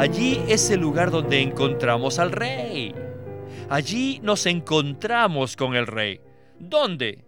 Allí 0.00 0.42
es 0.48 0.70
el 0.70 0.80
lugar 0.80 1.10
donde 1.10 1.42
encontramos 1.42 2.18
al 2.18 2.32
rey. 2.32 2.94
Allí 3.68 4.18
nos 4.22 4.46
encontramos 4.46 5.56
con 5.56 5.76
el 5.76 5.86
rey. 5.86 6.22
¿Dónde? 6.58 7.26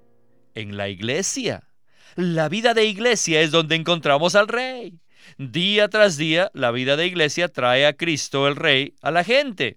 En 0.54 0.78
la 0.78 0.88
iglesia. 0.88 1.68
La 2.16 2.48
vida 2.48 2.72
de 2.72 2.86
iglesia 2.86 3.42
es 3.42 3.50
donde 3.50 3.74
encontramos 3.74 4.34
al 4.36 4.48
rey. 4.48 5.02
Día 5.36 5.88
tras 5.88 6.16
día, 6.16 6.50
la 6.54 6.70
vida 6.70 6.96
de 6.96 7.06
iglesia 7.06 7.48
trae 7.48 7.84
a 7.84 7.92
Cristo 7.92 8.48
el 8.48 8.56
rey 8.56 8.94
a 9.02 9.10
la 9.10 9.22
gente. 9.22 9.76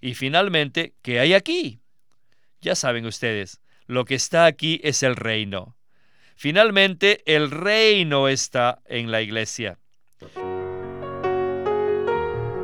Y 0.00 0.14
finalmente, 0.14 0.92
¿qué 1.02 1.20
hay 1.20 1.34
aquí? 1.34 1.82
Ya 2.60 2.74
saben 2.74 3.06
ustedes, 3.06 3.60
lo 3.86 4.04
que 4.04 4.16
está 4.16 4.46
aquí 4.46 4.80
es 4.82 5.04
el 5.04 5.14
reino. 5.14 5.76
Finalmente, 6.34 7.22
el 7.32 7.52
reino 7.52 8.26
está 8.26 8.82
en 8.86 9.12
la 9.12 9.22
iglesia. 9.22 9.78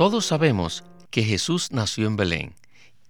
Todos 0.00 0.24
sabemos 0.24 0.82
que 1.10 1.22
Jesús 1.22 1.72
nació 1.72 2.06
en 2.06 2.16
Belén 2.16 2.54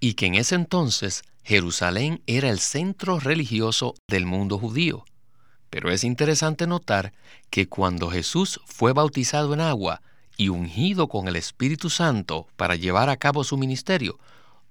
y 0.01 0.15
que 0.15 0.27
en 0.27 0.34
ese 0.34 0.56
entonces 0.56 1.23
Jerusalén 1.45 2.20
era 2.27 2.51
el 2.51 2.59
centro 2.59 3.20
religioso 3.20 3.95
del 4.09 4.27
mundo 4.27 4.59
judío. 4.59 5.05
Pero 5.70 5.92
es 5.92 6.03
interesante 6.03 6.67
notar 6.67 7.12
que 7.48 7.69
cuando 7.69 8.11
Jesús 8.11 8.61
fue 8.67 8.92
bautizado 8.92 9.55
en 9.55 9.61
agua 9.61 10.03
y 10.37 10.48
ungido 10.48 11.06
con 11.09 11.28
el 11.28 11.37
Espíritu 11.37 11.91
Santo 11.91 12.48
para 12.56 12.75
llevar 12.75 13.09
a 13.09 13.19
cabo 13.19 13.45
su 13.45 13.56
ministerio, 13.56 14.19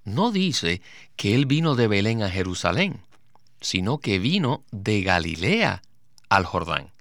no 0.04 0.32
dice 0.32 0.82
que 1.16 1.36
él 1.36 1.46
vino 1.46 1.76
de 1.76 1.88
Belén 1.88 2.22
a 2.22 2.30
Jerusalén, 2.30 3.00
sino 3.62 4.00
que 4.00 4.20
vino 4.20 4.66
de 4.72 5.04
Galilea 5.04 5.84
al 6.28 6.44
Jordán. 6.44 6.92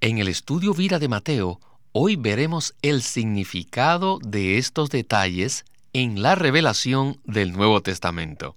En 0.00 0.18
el 0.18 0.28
estudio 0.28 0.74
Vida 0.74 1.00
de 1.00 1.08
Mateo, 1.08 1.58
hoy 1.92 2.16
veremos 2.16 2.74
el 2.82 3.02
significado 3.02 4.18
de 4.22 4.58
estos 4.58 4.88
detalles 4.88 5.64
en 5.92 6.22
la 6.22 6.34
revelación 6.34 7.20
del 7.24 7.52
Nuevo 7.52 7.82
Testamento. 7.82 8.56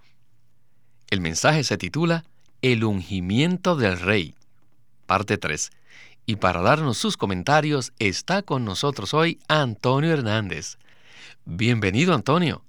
El 1.10 1.20
mensaje 1.20 1.64
se 1.64 1.78
titula 1.78 2.24
El 2.62 2.86
ungimiento 2.86 3.76
del 3.76 4.00
rey, 4.00 4.36
parte 5.06 5.38
3. 5.38 5.70
Y 6.26 6.38
para 6.38 6.62
darnos 6.62 6.98
sus 6.98 7.18
comentarios 7.18 7.94
está 8.00 8.42
con 8.42 8.66
nosotros 8.66 9.14
hoy 9.14 9.40
Antonio 9.48 10.12
Hernández. 10.14 10.78
Bienvenido 11.44 12.16
Antonio. 12.16 12.64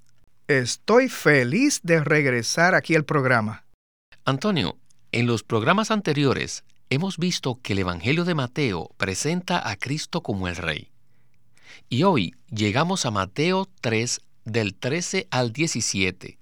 Estoy 0.49 1.09
feliz 1.09 1.81
de 1.83 2.03
regresar 2.05 2.75
aquí 2.75 2.95
al 2.95 3.05
programa. 3.05 3.65
Antonio, 4.25 4.77
en 5.13 5.27
los 5.27 5.43
programas 5.43 5.91
anteriores 5.91 6.65
hemos 6.91 7.19
visto 7.19 7.61
que 7.63 7.73
el 7.73 7.81
Evangelio 7.81 8.25
de 8.25 8.35
Mateo 8.35 8.91
presenta 8.97 9.69
a 9.69 9.77
Cristo 9.77 10.23
como 10.23 10.49
el 10.49 10.57
Rey. 10.57 10.91
Y 11.89 12.05
hoy 12.05 12.35
llegamos 12.49 13.07
a 13.07 13.11
Mateo 13.11 13.69
3 13.81 14.21
del 14.45 14.75
13 14.75 15.29
al 15.31 15.53
17, 15.53 16.39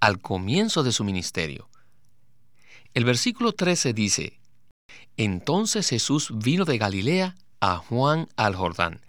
al 0.00 0.20
comienzo 0.20 0.82
de 0.82 0.92
su 0.92 1.04
ministerio. 1.04 1.68
El 2.94 3.04
versículo 3.04 3.52
13 3.52 3.92
dice, 3.92 4.40
Entonces 5.16 5.88
Jesús 5.88 6.30
vino 6.34 6.64
de 6.64 6.78
Galilea 6.78 7.36
a 7.60 7.76
Juan 7.76 8.28
al 8.36 8.54
Jordán, 8.54 9.00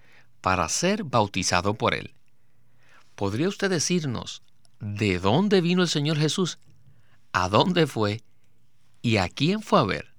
para 0.42 0.68
ser 0.68 1.06
bautizado 1.06 1.74
por 1.74 1.94
él. 1.94 2.14
¿Podría 3.16 3.48
usted 3.48 3.70
decirnos 3.70 4.44
de 4.80 5.20
dónde 5.20 5.62
vino 5.62 5.82
el 5.82 5.88
Señor 5.88 6.18
Jesús? 6.18 6.60
¿A 7.32 7.48
dónde 7.48 7.88
fue? 7.88 8.22
¿Y 9.02 9.18
a 9.18 9.30
quién 9.30 9.62
fue 9.62 9.80
a 9.80 9.84
ver? 9.84 10.13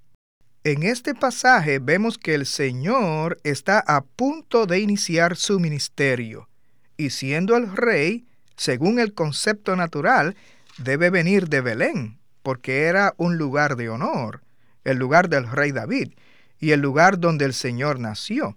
En 0.67 0.83
este 0.83 1.15
pasaje 1.15 1.79
vemos 1.79 2.17
que 2.17 2.35
el 2.35 2.47
Señor 2.47 3.39
está 3.45 3.81
a 3.81 4.03
punto 4.03 4.65
de 4.65 4.81
iniciar 4.81 5.37
su 5.37 5.61
ministerio 5.61 6.49
y 6.97 7.11
siendo 7.11 7.59
el 7.59 7.77
rey, 7.77 8.25
según 8.57 8.99
el 8.99 9.13
concepto 9.13 9.77
natural, 9.77 10.37
debe 10.79 11.11
venir 11.11 11.51
de 11.51 11.61
Belén, 11.61 12.19
porque 12.43 12.85
era 12.85 13.13
un 13.19 13.37
lugar 13.37 13.77
de 13.77 13.91
honor, 13.91 14.41
el 14.85 14.97
lugar 14.97 15.29
del 15.29 15.51
rey 15.51 15.71
David 15.71 16.15
y 16.59 16.71
el 16.71 16.81
lugar 16.81 17.19
donde 17.19 17.45
el 17.45 17.53
Señor 17.53 18.01
nació. 18.01 18.57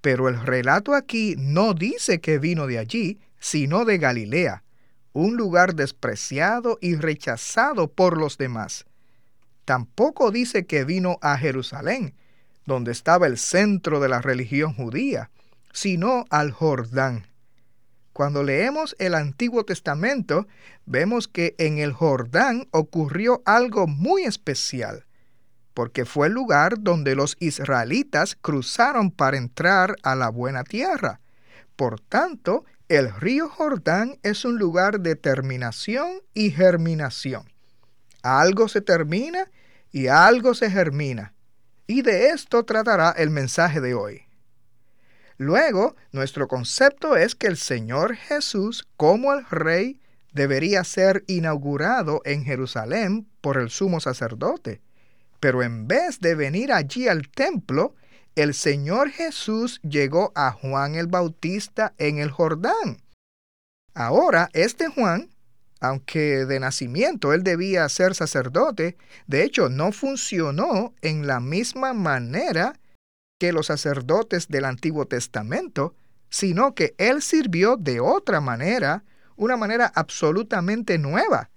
Pero 0.00 0.28
el 0.28 0.40
relato 0.44 0.92
aquí 0.92 1.36
no 1.38 1.72
dice 1.72 2.20
que 2.20 2.40
vino 2.40 2.66
de 2.66 2.78
allí, 2.78 3.20
sino 3.38 3.84
de 3.84 3.98
Galilea, 3.98 4.64
un 5.12 5.36
lugar 5.36 5.76
despreciado 5.76 6.78
y 6.80 6.96
rechazado 6.96 7.86
por 7.92 8.18
los 8.18 8.38
demás. 8.38 8.86
Tampoco 9.66 10.30
dice 10.30 10.64
que 10.64 10.84
vino 10.84 11.18
a 11.22 11.36
Jerusalén, 11.36 12.14
donde 12.66 12.92
estaba 12.92 13.26
el 13.26 13.36
centro 13.36 13.98
de 13.98 14.08
la 14.08 14.22
religión 14.22 14.72
judía, 14.72 15.30
sino 15.72 16.24
al 16.30 16.52
Jordán. 16.52 17.26
Cuando 18.12 18.44
leemos 18.44 18.94
el 19.00 19.16
Antiguo 19.16 19.64
Testamento, 19.64 20.46
vemos 20.86 21.26
que 21.26 21.56
en 21.58 21.78
el 21.78 21.92
Jordán 21.92 22.68
ocurrió 22.70 23.42
algo 23.44 23.88
muy 23.88 24.22
especial, 24.22 25.04
porque 25.74 26.04
fue 26.04 26.28
el 26.28 26.32
lugar 26.32 26.76
donde 26.78 27.16
los 27.16 27.36
israelitas 27.40 28.38
cruzaron 28.40 29.10
para 29.10 29.36
entrar 29.36 29.96
a 30.04 30.14
la 30.14 30.28
buena 30.28 30.62
tierra. 30.62 31.20
Por 31.74 32.00
tanto, 32.00 32.64
el 32.88 33.12
río 33.12 33.48
Jordán 33.48 34.16
es 34.22 34.44
un 34.44 34.58
lugar 34.58 35.00
de 35.00 35.16
terminación 35.16 36.20
y 36.34 36.52
germinación. 36.52 37.55
Algo 38.26 38.66
se 38.66 38.80
termina 38.80 39.50
y 39.92 40.08
algo 40.08 40.54
se 40.54 40.68
germina. 40.70 41.32
Y 41.86 42.02
de 42.02 42.30
esto 42.30 42.64
tratará 42.64 43.10
el 43.12 43.30
mensaje 43.30 43.80
de 43.80 43.94
hoy. 43.94 44.22
Luego, 45.38 45.94
nuestro 46.10 46.48
concepto 46.48 47.16
es 47.16 47.36
que 47.36 47.46
el 47.46 47.56
Señor 47.56 48.16
Jesús, 48.16 48.88
como 48.96 49.32
el 49.32 49.44
Rey, 49.46 50.00
debería 50.32 50.82
ser 50.82 51.22
inaugurado 51.28 52.20
en 52.24 52.44
Jerusalén 52.44 53.28
por 53.40 53.58
el 53.58 53.70
sumo 53.70 54.00
sacerdote. 54.00 54.80
Pero 55.38 55.62
en 55.62 55.86
vez 55.86 56.18
de 56.20 56.34
venir 56.34 56.72
allí 56.72 57.06
al 57.06 57.28
templo, 57.28 57.94
el 58.34 58.54
Señor 58.54 59.10
Jesús 59.10 59.80
llegó 59.82 60.32
a 60.34 60.50
Juan 60.50 60.96
el 60.96 61.06
Bautista 61.06 61.94
en 61.98 62.18
el 62.18 62.30
Jordán. 62.30 63.02
Ahora, 63.94 64.50
este 64.52 64.88
Juan, 64.88 65.30
aunque 65.80 66.46
de 66.46 66.60
nacimiento 66.60 67.32
él 67.32 67.42
debía 67.42 67.88
ser 67.88 68.14
sacerdote, 68.14 68.96
de 69.26 69.44
hecho 69.44 69.68
no 69.68 69.92
funcionó 69.92 70.94
en 71.02 71.26
la 71.26 71.40
misma 71.40 71.92
manera 71.92 72.78
que 73.38 73.52
los 73.52 73.66
sacerdotes 73.66 74.48
del 74.48 74.64
Antiguo 74.64 75.06
Testamento, 75.06 75.94
sino 76.30 76.74
que 76.74 76.94
él 76.98 77.22
sirvió 77.22 77.76
de 77.76 78.00
otra 78.00 78.40
manera, 78.40 79.04
una 79.36 79.56
manera 79.56 79.92
absolutamente 79.94 80.98
nueva, 80.98 81.50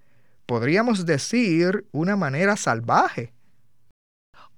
podríamos 0.45 1.05
decir 1.05 1.85
una 1.91 2.15
manera 2.15 2.57
salvaje. 2.57 3.33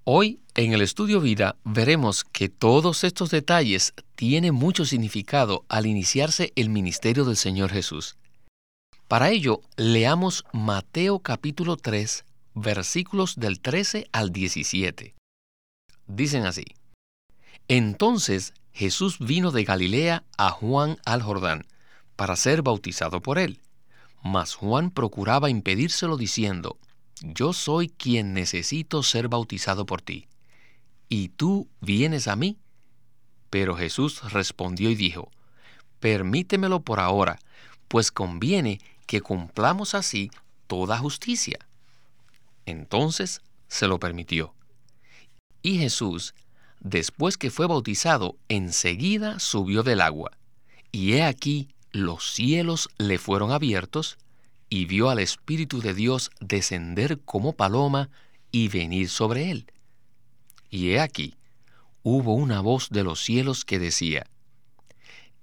Hoy, 0.04 0.42
en 0.56 0.74
el 0.74 0.82
estudio 0.82 1.22
vida, 1.22 1.58
veremos 1.64 2.24
que 2.24 2.50
todos 2.50 3.04
estos 3.04 3.30
detalles 3.30 3.94
tienen 4.16 4.56
mucho 4.56 4.84
significado 4.84 5.64
al 5.70 5.86
iniciarse 5.86 6.52
el 6.56 6.70
ministerio 6.70 7.24
del 7.24 7.36
Señor 7.36 7.70
Jesús. 7.70 8.18
Para 9.12 9.30
ello, 9.30 9.60
leamos 9.76 10.46
Mateo 10.54 11.20
capítulo 11.20 11.76
3, 11.76 12.24
versículos 12.56 13.36
del 13.36 13.60
13 13.60 14.08
al 14.14 14.32
17. 14.32 15.16
Dicen 16.08 16.46
así. 16.46 16.64
Entonces 17.68 18.54
Jesús 18.72 19.20
vino 19.20 19.52
de 19.52 19.66
Galilea 19.66 20.24
a 20.38 20.52
Juan 20.52 20.98
al 21.04 21.22
Jordán, 21.22 21.68
para 22.16 22.38
ser 22.38 22.62
bautizado 22.62 23.22
por 23.22 23.38
él. 23.38 23.60
Mas 24.24 24.56
Juan 24.56 24.92
procuraba 24.92 25.50
impedírselo 25.50 26.16
diciendo, 26.16 26.78
Yo 27.20 27.52
soy 27.52 27.90
quien 27.90 28.34
necesito 28.34 29.04
ser 29.04 29.28
bautizado 29.28 29.86
por 29.86 30.02
ti, 30.02 30.30
¿y 31.10 31.28
tú 31.28 31.68
vienes 31.82 32.30
a 32.30 32.38
mí? 32.38 32.60
Pero 33.50 33.76
Jesús 33.76 34.32
respondió 34.32 34.90
y 34.90 34.96
dijo, 34.96 35.30
Permítemelo 36.00 36.80
por 36.80 37.02
ahora, 37.02 37.40
pues 37.90 38.10
conviene 38.10 38.80
que 39.12 39.20
cumplamos 39.20 39.94
así 39.94 40.32
toda 40.68 40.98
justicia. 40.98 41.60
Entonces 42.66 43.42
se 43.68 43.90
lo 43.90 44.00
permitió. 44.00 44.54
Y 45.62 45.80
Jesús, 45.80 46.34
después 46.80 47.36
que 47.36 47.52
fue 47.52 47.68
bautizado, 47.68 48.38
enseguida 48.48 49.38
subió 49.40 49.84
del 49.84 50.00
agua. 50.00 50.32
Y 50.94 51.12
he 51.12 51.24
aquí, 51.24 51.68
los 51.92 52.32
cielos 52.32 52.88
le 52.98 53.18
fueron 53.18 53.52
abiertos, 53.52 54.18
y 54.70 54.86
vio 54.86 55.10
al 55.10 55.20
Espíritu 55.20 55.82
de 55.82 55.94
Dios 55.94 56.32
descender 56.40 57.20
como 57.20 57.52
paloma 57.52 58.10
y 58.50 58.70
venir 58.70 59.10
sobre 59.10 59.52
él. 59.52 59.70
Y 60.70 60.92
he 60.92 61.02
aquí, 61.02 61.36
hubo 62.02 62.34
una 62.34 62.62
voz 62.62 62.88
de 62.90 63.04
los 63.04 63.20
cielos 63.20 63.66
que 63.66 63.78
decía, 63.78 64.26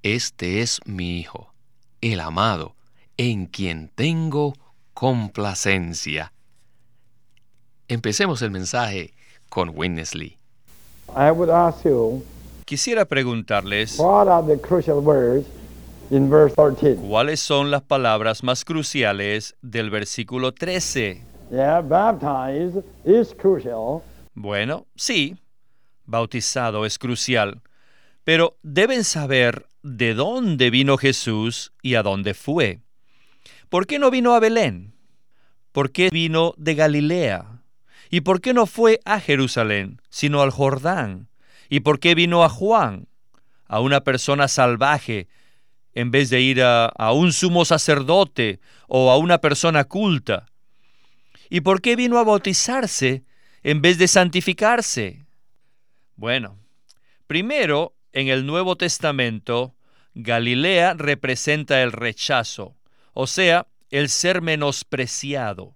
Este 0.03 0.63
es 0.63 0.81
mi 0.87 1.21
Hijo, 1.21 1.53
el 2.01 2.21
amado, 2.21 2.78
en 3.19 3.47
quien 3.47 3.91
tengo 3.95 4.55
complacencia. 4.95 6.33
Empecemos 7.89 8.41
el 8.43 8.53
mensaje 8.53 9.13
con 9.49 9.73
Winnesley. 9.75 10.39
Quisiera 12.65 13.05
preguntarles 13.05 13.99
cuáles 17.09 17.41
son 17.41 17.71
las 17.71 17.83
palabras 17.83 18.43
más 18.43 18.65
cruciales 18.65 19.57
del 19.63 19.91
versículo 19.91 20.53
13. 20.53 21.23
Bueno, 24.35 24.87
sí, 24.95 25.37
bautizado 26.05 26.87
es 26.87 26.99
crucial, 26.99 27.63
pero 28.23 28.57
deben 28.63 29.03
saber 29.03 29.67
de 29.83 30.15
dónde 30.15 30.71
vino 30.71 30.99
Jesús 30.99 31.73
y 31.83 31.95
a 31.95 32.03
dónde 32.03 32.35
fue. 32.35 32.81
¿Por 33.69 33.87
qué 33.87 33.99
no 33.99 34.11
vino 34.11 34.35
a 34.35 34.41
Belén? 34.41 34.95
¿Por 35.73 35.93
qué 35.93 36.09
vino 36.11 36.55
de 36.57 36.75
Galilea? 36.75 37.63
¿Y 38.11 38.23
por 38.23 38.41
qué 38.41 38.55
no 38.55 38.65
fue 38.67 39.01
a 39.05 39.21
Jerusalén, 39.21 40.01
sino 40.09 40.41
al 40.41 40.51
Jordán? 40.51 41.29
¿Y 41.69 41.81
por 41.81 42.01
qué 42.01 42.15
vino 42.15 42.45
a 42.45 42.49
Juan, 42.49 43.09
a 43.67 43.81
una 43.81 44.01
persona 44.01 44.49
salvaje, 44.49 45.29
en 45.93 46.11
vez 46.11 46.31
de 46.31 46.41
ir 46.41 46.63
a, 46.63 46.87
a, 46.87 47.13
un 47.13 47.33
sumo 47.33 47.67
sacerdote 47.67 48.61
o 48.87 49.11
a 49.11 49.19
una 49.19 49.39
persona 49.39 49.85
culta? 49.85 50.47
¿Y 51.51 51.61
por 51.61 51.83
qué 51.83 51.95
vino 51.95 52.19
a 52.19 52.25
bautizarse 52.25 53.25
en 53.63 53.83
vez 53.83 53.99
de 53.99 54.09
santificarse? 54.09 55.27
Bueno, 56.17 56.59
primero, 57.27 57.95
en 58.13 58.29
el 58.29 58.47
Nuevo 58.47 58.77
Testamento, 58.77 59.75
Galilea 60.15 60.95
representa 60.95 61.83
el 61.83 61.93
rechazo, 61.93 62.78
o 63.21 63.27
sea, 63.27 63.67
el 63.91 64.11
ser 64.11 64.43
menospreciado. 64.43 65.75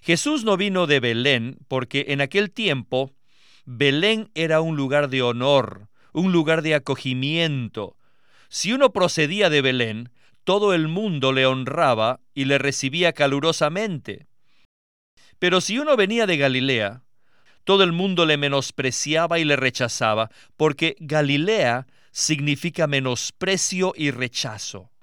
Jesús 0.00 0.44
no 0.44 0.56
vino 0.56 0.86
de 0.86 0.98
Belén 0.98 1.58
porque 1.68 2.06
en 2.08 2.22
aquel 2.22 2.50
tiempo 2.50 3.12
Belén 3.66 4.30
era 4.34 4.62
un 4.62 4.74
lugar 4.74 5.10
de 5.10 5.20
honor, 5.20 5.90
un 6.14 6.32
lugar 6.32 6.62
de 6.62 6.74
acogimiento. 6.74 7.98
Si 8.48 8.72
uno 8.72 8.94
procedía 8.94 9.50
de 9.50 9.60
Belén, 9.60 10.08
todo 10.42 10.72
el 10.72 10.88
mundo 10.88 11.34
le 11.34 11.44
honraba 11.44 12.20
y 12.32 12.46
le 12.46 12.56
recibía 12.56 13.12
calurosamente. 13.12 14.26
Pero 15.38 15.60
si 15.60 15.78
uno 15.78 15.98
venía 15.98 16.26
de 16.26 16.38
Galilea, 16.38 17.02
todo 17.64 17.84
el 17.84 17.92
mundo 17.92 18.24
le 18.24 18.38
menospreciaba 18.38 19.38
y 19.38 19.44
le 19.44 19.56
rechazaba, 19.56 20.30
porque 20.56 20.96
Galilea 20.98 21.86
significa 22.10 22.86
menosprecio 22.86 23.92
y 23.94 24.12
rechazo. 24.12 24.93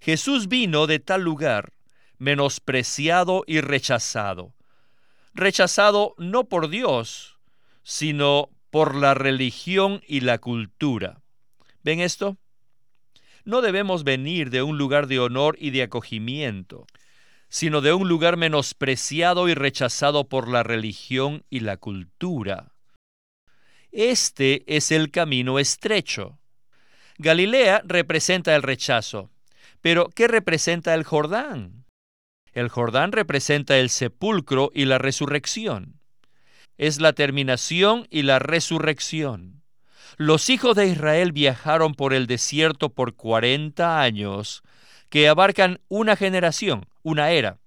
Jesús 0.00 0.48
vino 0.48 0.86
de 0.86 0.98
tal 0.98 1.22
lugar 1.22 1.72
menospreciado 2.18 3.44
y 3.46 3.60
rechazado. 3.60 4.54
Rechazado 5.32 6.14
no 6.18 6.44
por 6.44 6.68
Dios, 6.68 7.38
sino 7.82 8.50
por 8.70 8.94
la 8.94 9.14
religión 9.14 10.02
y 10.06 10.20
la 10.20 10.38
cultura. 10.38 11.22
¿Ven 11.82 12.00
esto? 12.00 12.36
No 13.44 13.62
debemos 13.62 14.04
venir 14.04 14.50
de 14.50 14.62
un 14.62 14.76
lugar 14.76 15.06
de 15.06 15.18
honor 15.18 15.56
y 15.58 15.70
de 15.70 15.82
acogimiento, 15.82 16.86
sino 17.48 17.80
de 17.80 17.94
un 17.94 18.06
lugar 18.06 18.36
menospreciado 18.36 19.48
y 19.48 19.54
rechazado 19.54 20.28
por 20.28 20.46
la 20.46 20.62
religión 20.62 21.44
y 21.48 21.60
la 21.60 21.78
cultura. 21.78 22.74
Este 23.92 24.62
es 24.66 24.92
el 24.92 25.10
camino 25.10 25.58
estrecho. 25.58 26.38
Galilea 27.18 27.82
representa 27.84 28.54
el 28.54 28.62
rechazo, 28.62 29.30
pero 29.80 30.08
¿qué 30.14 30.28
representa 30.28 30.94
el 30.94 31.04
Jordán? 31.04 31.86
El 32.52 32.68
Jordán 32.68 33.12
representa 33.12 33.78
el 33.78 33.90
sepulcro 33.90 34.70
y 34.74 34.84
la 34.84 34.98
resurrección. 34.98 36.00
Es 36.78 37.00
la 37.00 37.12
terminación 37.12 38.06
y 38.10 38.22
la 38.22 38.38
resurrección. 38.38 39.62
Los 40.16 40.50
hijos 40.50 40.76
de 40.76 40.88
Israel 40.88 41.32
viajaron 41.32 41.94
por 41.94 42.12
el 42.12 42.26
desierto 42.26 42.90
por 42.90 43.14
40 43.14 44.00
años, 44.00 44.62
que 45.08 45.28
abarcan 45.28 45.80
una 45.88 46.16
generación, 46.16 46.86
una 47.02 47.30
era. 47.30 47.58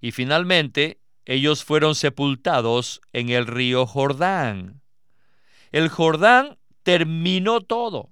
Y 0.00 0.12
finalmente, 0.12 0.98
ellos 1.24 1.64
fueron 1.64 1.94
sepultados 1.94 3.00
en 3.12 3.28
el 3.28 3.46
río 3.46 3.86
Jordán. 3.86 4.80
El 5.70 5.88
Jordán 5.88 6.58
terminó 6.82 7.60
todo. 7.60 8.10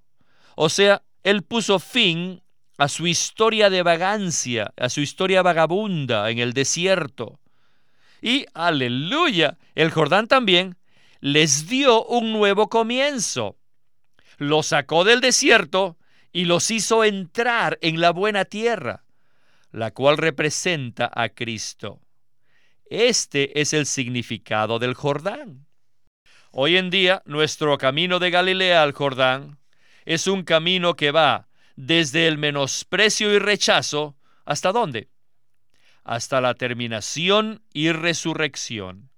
O 0.54 0.68
sea, 0.68 1.02
él 1.22 1.42
puso 1.42 1.78
fin 1.78 2.42
a 2.78 2.88
su 2.88 3.06
historia 3.06 3.70
de 3.70 3.82
vagancia, 3.82 4.72
a 4.76 4.88
su 4.88 5.00
historia 5.00 5.42
vagabunda 5.42 6.30
en 6.30 6.38
el 6.38 6.52
desierto. 6.52 7.40
Y, 8.20 8.46
aleluya, 8.54 9.56
el 9.74 9.90
Jordán 9.90 10.26
también 10.26 10.76
les 11.20 11.68
dio 11.68 12.04
un 12.04 12.32
nuevo 12.32 12.68
comienzo. 12.68 13.56
Los 14.38 14.66
sacó 14.66 15.04
del 15.04 15.20
desierto 15.20 15.96
y 16.32 16.44
los 16.44 16.70
hizo 16.70 17.04
entrar 17.04 17.78
en 17.80 18.00
la 18.00 18.10
buena 18.10 18.44
tierra, 18.44 19.04
la 19.70 19.92
cual 19.92 20.18
representa 20.18 21.10
a 21.14 21.30
Cristo. 21.30 22.00
Este 22.90 23.60
es 23.60 23.72
el 23.72 23.86
significado 23.86 24.78
del 24.78 24.94
Jordán. 24.94 25.66
Hoy 26.52 26.76
en 26.76 26.90
día, 26.90 27.22
nuestro 27.24 27.76
camino 27.78 28.18
de 28.18 28.30
Galilea 28.30 28.82
al 28.82 28.92
Jordán 28.92 29.58
es 30.04 30.26
un 30.26 30.42
camino 30.42 30.94
que 30.94 31.10
va 31.10 31.48
desde 31.76 32.26
el 32.26 32.38
menosprecio 32.38 33.32
y 33.32 33.38
rechazo, 33.38 34.16
¿hasta 34.44 34.72
dónde? 34.72 35.10
Hasta 36.02 36.40
la 36.40 36.54
terminación 36.54 37.62
y 37.72 37.92
resurrección. 37.92 39.10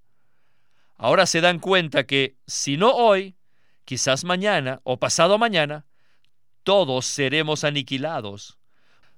Ahora 0.97 1.27
se 1.27 1.41
dan 1.41 1.61
cuenta 1.61 2.07
que 2.07 2.37
si 2.47 2.77
no 2.77 2.91
hoy, 2.91 3.37
quizás 3.85 4.25
mañana 4.25 4.81
o 4.83 4.99
pasado 4.99 5.39
mañana, 5.39 5.87
todos 6.65 7.07
seremos 7.07 7.63
aniquilados. 7.63 8.59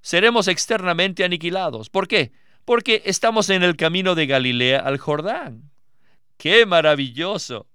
Seremos 0.02 0.46
externamente 0.46 1.24
aniquilados. 1.24 1.88
¿Por 1.88 2.06
qué? 2.06 2.32
Porque 2.64 3.02
estamos 3.06 3.48
en 3.50 3.62
el 3.62 3.76
camino 3.76 4.14
de 4.14 4.26
Galilea 4.26 4.80
al 4.80 4.98
Jordán. 4.98 5.70
¡Qué 6.36 6.66
maravilloso! 6.66 7.69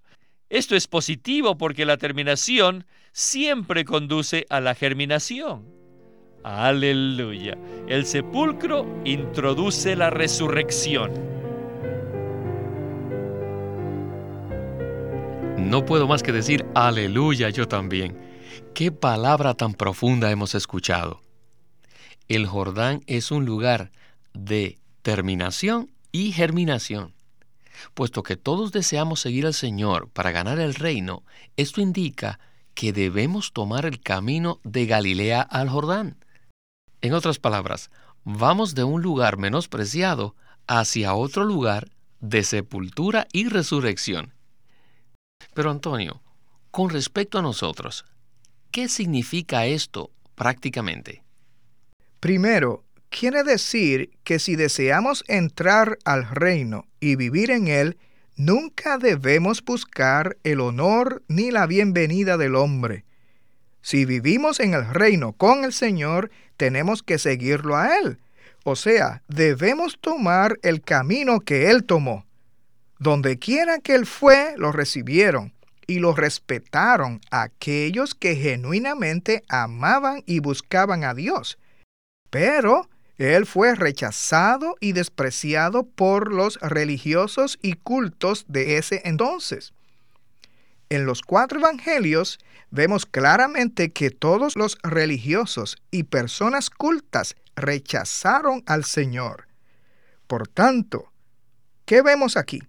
Esto 0.50 0.76
es 0.76 0.88
positivo 0.88 1.58
porque 1.58 1.86
la 1.86 1.98
terminación 1.98 2.86
siempre 3.12 3.84
conduce 3.84 4.46
a 4.50 4.62
la 4.62 4.76
germinación. 4.76 5.66
Aleluya. 6.44 7.58
El 7.88 8.06
sepulcro 8.06 8.86
introduce 9.04 9.96
la 9.96 10.12
resurrección. 10.12 11.12
No 15.58 15.84
puedo 15.84 16.08
más 16.08 16.22
que 16.22 16.32
decir 16.32 16.64
aleluya 16.76 17.50
yo 17.50 17.68
también. 17.68 18.16
Qué 18.76 18.92
palabra 18.92 19.56
tan 19.56 19.74
profunda 19.74 20.30
hemos 20.30 20.54
escuchado. 20.54 21.22
El 22.28 22.46
Jordán 22.46 23.02
es 23.08 23.32
un 23.32 23.46
lugar 23.46 23.92
de 24.36 24.78
terminación 25.02 25.92
y 26.12 26.32
germinación. 26.32 27.15
Puesto 27.94 28.24
que 28.24 28.38
todos 28.38 28.72
deseamos 28.72 29.20
seguir 29.20 29.46
al 29.46 29.54
Señor 29.54 30.10
para 30.10 30.32
ganar 30.32 30.60
el 30.60 30.76
reino, 30.76 31.24
esto 31.58 31.82
indica 31.82 32.40
que 32.74 32.94
debemos 32.94 33.54
tomar 33.54 33.86
el 33.86 34.00
camino 34.02 34.60
de 34.64 34.86
Galilea 34.86 35.42
al 35.42 35.70
Jordán. 35.70 36.18
En 37.02 37.14
otras 37.14 37.40
palabras, 37.40 37.90
vamos 38.24 38.76
de 38.76 38.84
un 38.84 39.02
lugar 39.02 39.38
menospreciado 39.38 40.36
hacia 40.68 41.14
otro 41.14 41.44
lugar 41.44 41.90
de 42.20 42.44
sepultura 42.44 43.28
y 43.32 43.48
resurrección. 43.48 44.34
Pero 45.54 45.72
Antonio, 45.72 46.22
con 46.72 46.90
respecto 46.90 47.38
a 47.38 47.42
nosotros, 47.42 48.06
¿qué 48.72 48.90
significa 48.90 49.66
esto 49.66 50.12
prácticamente? 50.36 51.24
Primero, 52.20 52.85
quiere 53.18 53.44
decir 53.44 54.12
que 54.24 54.40
si 54.40 54.56
deseamos 54.56 55.24
entrar 55.28 55.98
al 56.04 56.30
reino 56.30 56.86
y 57.00 57.16
vivir 57.16 57.52
en 57.52 57.68
él, 57.68 57.98
Nunca 58.38 58.98
debemos 58.98 59.64
buscar 59.64 60.36
el 60.44 60.60
honor 60.60 61.24
ni 61.30 61.52
la 61.52 61.68
bienvenida 61.68 62.36
del 62.36 62.56
hombre. 62.56 63.06
Si 63.82 64.04
vivimos 64.04 64.60
en 64.60 64.74
el 64.74 64.86
reino 64.94 65.32
con 65.32 65.64
el 65.64 65.72
Señor, 65.72 66.32
tenemos 66.58 67.02
que 67.02 67.18
seguirlo 67.18 67.78
a 67.78 67.98
Él. 67.98 68.20
O 68.66 68.76
sea, 68.76 69.22
debemos 69.30 70.00
tomar 70.02 70.60
el 70.64 70.82
camino 70.82 71.40
que 71.40 71.70
Él 71.70 71.86
tomó. 71.86 72.26
Donde 73.00 73.40
quiera 73.40 73.80
que 73.80 73.96
Él 73.96 74.06
fue, 74.06 74.54
lo 74.58 74.72
recibieron. 74.72 75.54
y 75.88 76.00
lo 76.00 76.16
respetaron 76.16 77.22
aquellos 77.30 78.16
que 78.16 78.36
genuinamente 78.36 79.44
amaban 79.48 80.24
y 80.26 80.40
buscaban 80.40 81.04
a 81.04 81.14
Dios. 81.14 81.60
Pero 82.32 82.90
él 83.18 83.46
fue 83.46 83.76
rechazado 83.76 84.76
y 84.80 84.92
despreciado 84.92 85.84
por 85.84 86.34
los 86.34 86.60
religiosos 86.60 87.58
y 87.62 87.74
cultos 87.74 88.46
de 88.48 88.78
ese 88.78 89.02
entonces. 89.06 89.74
En 90.90 91.06
los 91.06 91.22
cuatro 91.22 91.60
evangelios 91.60 92.40
vemos 92.72 93.06
claramente 93.06 93.92
que 93.92 94.12
todos 94.12 94.56
los 94.56 94.78
religiosos 94.84 95.78
y 95.92 96.04
personas 96.04 96.70
cultas 96.70 97.36
rechazaron 97.56 98.64
al 98.66 98.84
Señor. 98.84 99.48
Por 100.28 100.48
tanto, 100.48 101.12
¿qué 101.86 102.02
vemos 102.02 102.38
aquí? 102.38 102.62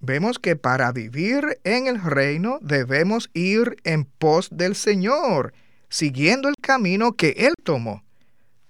Vemos 0.00 0.38
que 0.38 0.56
para 0.56 0.92
vivir 0.92 1.60
en 1.64 1.86
el 1.86 2.02
reino 2.02 2.58
debemos 2.60 3.30
ir 3.34 3.76
en 3.84 4.04
pos 4.04 4.48
del 4.50 4.74
Señor, 4.74 5.54
siguiendo 5.88 6.48
el 6.48 6.56
camino 6.60 7.12
que 7.12 7.34
Él 7.38 7.54
tomó. 7.62 8.02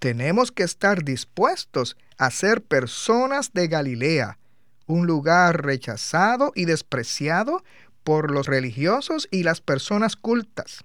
Tenemos 0.03 0.51
que 0.51 0.63
estar 0.63 1.05
dispuestos 1.05 1.95
a 2.17 2.29
ser 2.29 2.61
personas 2.61 3.53
de 3.53 3.69
Galilea, 3.69 4.37
un 4.85 5.07
lugar 5.07 5.63
rechazado 5.65 6.51
y 6.55 6.65
despreciado 6.65 7.63
por 8.03 8.29
los 8.29 8.47
religiosos 8.47 9.29
y 9.31 9.43
las 9.43 9.61
personas 9.61 10.17
cultas. 10.17 10.83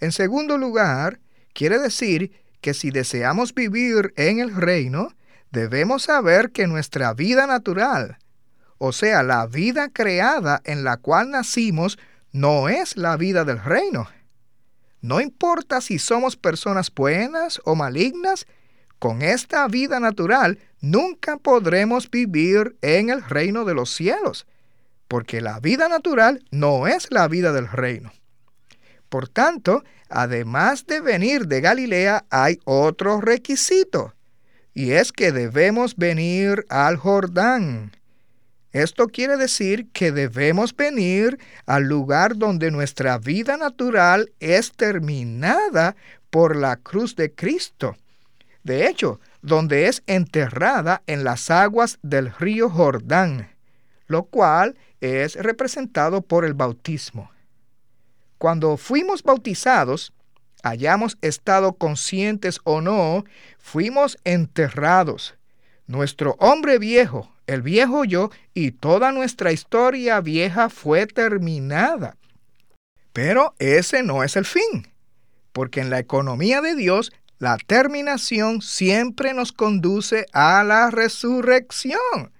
En 0.00 0.12
segundo 0.12 0.56
lugar, 0.56 1.20
quiere 1.52 1.78
decir 1.78 2.32
que 2.62 2.72
si 2.72 2.90
deseamos 2.90 3.54
vivir 3.54 4.14
en 4.16 4.38
el 4.38 4.56
reino, 4.56 5.14
debemos 5.50 6.04
saber 6.04 6.52
que 6.52 6.66
nuestra 6.66 7.12
vida 7.12 7.46
natural, 7.46 8.16
o 8.78 8.92
sea, 8.92 9.22
la 9.22 9.46
vida 9.46 9.90
creada 9.90 10.62
en 10.64 10.82
la 10.82 10.96
cual 10.96 11.30
nacimos, 11.30 11.98
no 12.32 12.70
es 12.70 12.96
la 12.96 13.18
vida 13.18 13.44
del 13.44 13.62
reino. 13.62 14.08
No 15.06 15.20
importa 15.20 15.80
si 15.80 16.00
somos 16.00 16.34
personas 16.34 16.92
buenas 16.92 17.60
o 17.64 17.76
malignas, 17.76 18.44
con 18.98 19.22
esta 19.22 19.68
vida 19.68 20.00
natural 20.00 20.58
nunca 20.80 21.36
podremos 21.36 22.10
vivir 22.10 22.76
en 22.82 23.10
el 23.10 23.22
reino 23.22 23.64
de 23.64 23.72
los 23.72 23.94
cielos, 23.94 24.48
porque 25.06 25.40
la 25.40 25.60
vida 25.60 25.88
natural 25.88 26.42
no 26.50 26.88
es 26.88 27.06
la 27.12 27.28
vida 27.28 27.52
del 27.52 27.68
reino. 27.68 28.10
Por 29.08 29.28
tanto, 29.28 29.84
además 30.08 30.88
de 30.88 31.00
venir 31.00 31.46
de 31.46 31.60
Galilea, 31.60 32.24
hay 32.28 32.58
otro 32.64 33.20
requisito, 33.20 34.12
y 34.74 34.90
es 34.90 35.12
que 35.12 35.30
debemos 35.30 35.94
venir 35.94 36.66
al 36.68 36.96
Jordán. 36.96 37.92
Esto 38.76 39.08
quiere 39.08 39.38
decir 39.38 39.90
que 39.90 40.12
debemos 40.12 40.76
venir 40.76 41.38
al 41.64 41.84
lugar 41.84 42.36
donde 42.36 42.70
nuestra 42.70 43.16
vida 43.16 43.56
natural 43.56 44.32
es 44.38 44.72
terminada 44.72 45.96
por 46.28 46.56
la 46.56 46.76
cruz 46.76 47.16
de 47.16 47.34
Cristo. 47.34 47.96
De 48.64 48.86
hecho, 48.86 49.18
donde 49.40 49.86
es 49.86 50.02
enterrada 50.06 51.02
en 51.06 51.24
las 51.24 51.50
aguas 51.50 51.98
del 52.02 52.30
río 52.34 52.68
Jordán, 52.68 53.48
lo 54.08 54.24
cual 54.24 54.76
es 55.00 55.36
representado 55.36 56.20
por 56.20 56.44
el 56.44 56.52
bautismo. 56.52 57.30
Cuando 58.36 58.76
fuimos 58.76 59.22
bautizados, 59.22 60.12
hayamos 60.62 61.16
estado 61.22 61.72
conscientes 61.72 62.60
o 62.64 62.82
no, 62.82 63.24
fuimos 63.58 64.18
enterrados. 64.24 65.34
Nuestro 65.86 66.36
hombre 66.40 66.78
viejo, 66.78 67.32
el 67.46 67.62
viejo 67.62 68.04
yo 68.04 68.30
y 68.54 68.72
toda 68.72 69.12
nuestra 69.12 69.52
historia 69.52 70.20
vieja 70.20 70.68
fue 70.68 71.06
terminada. 71.06 72.16
Pero 73.12 73.54
ese 73.58 74.02
no 74.02 74.24
es 74.24 74.36
el 74.36 74.44
fin, 74.44 74.88
porque 75.52 75.80
en 75.80 75.90
la 75.90 75.98
economía 75.98 76.60
de 76.60 76.74
Dios 76.74 77.12
la 77.38 77.56
terminación 77.66 78.62
siempre 78.62 79.34
nos 79.34 79.52
conduce 79.52 80.26
a 80.32 80.64
la 80.64 80.90
resurrección. 80.90 82.32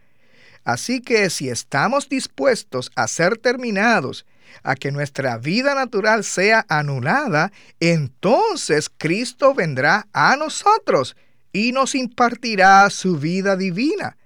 Así 0.64 1.00
que 1.00 1.30
si 1.30 1.48
estamos 1.48 2.08
dispuestos 2.08 2.90
a 2.96 3.06
ser 3.06 3.38
terminados, 3.38 4.26
a 4.62 4.74
que 4.74 4.90
nuestra 4.90 5.38
vida 5.38 5.74
natural 5.74 6.24
sea 6.24 6.64
anulada, 6.68 7.52
entonces 7.78 8.90
Cristo 8.96 9.54
vendrá 9.54 10.08
a 10.12 10.36
nosotros 10.36 11.16
y 11.52 11.72
nos 11.72 11.94
impartirá 11.94 12.88
su 12.90 13.16
vida 13.16 13.56
divina, 13.56 14.16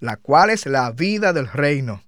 la 0.00 0.16
cual 0.16 0.50
es 0.50 0.66
la 0.66 0.90
vida 0.92 1.32
del 1.32 1.48
reino. 1.48 2.02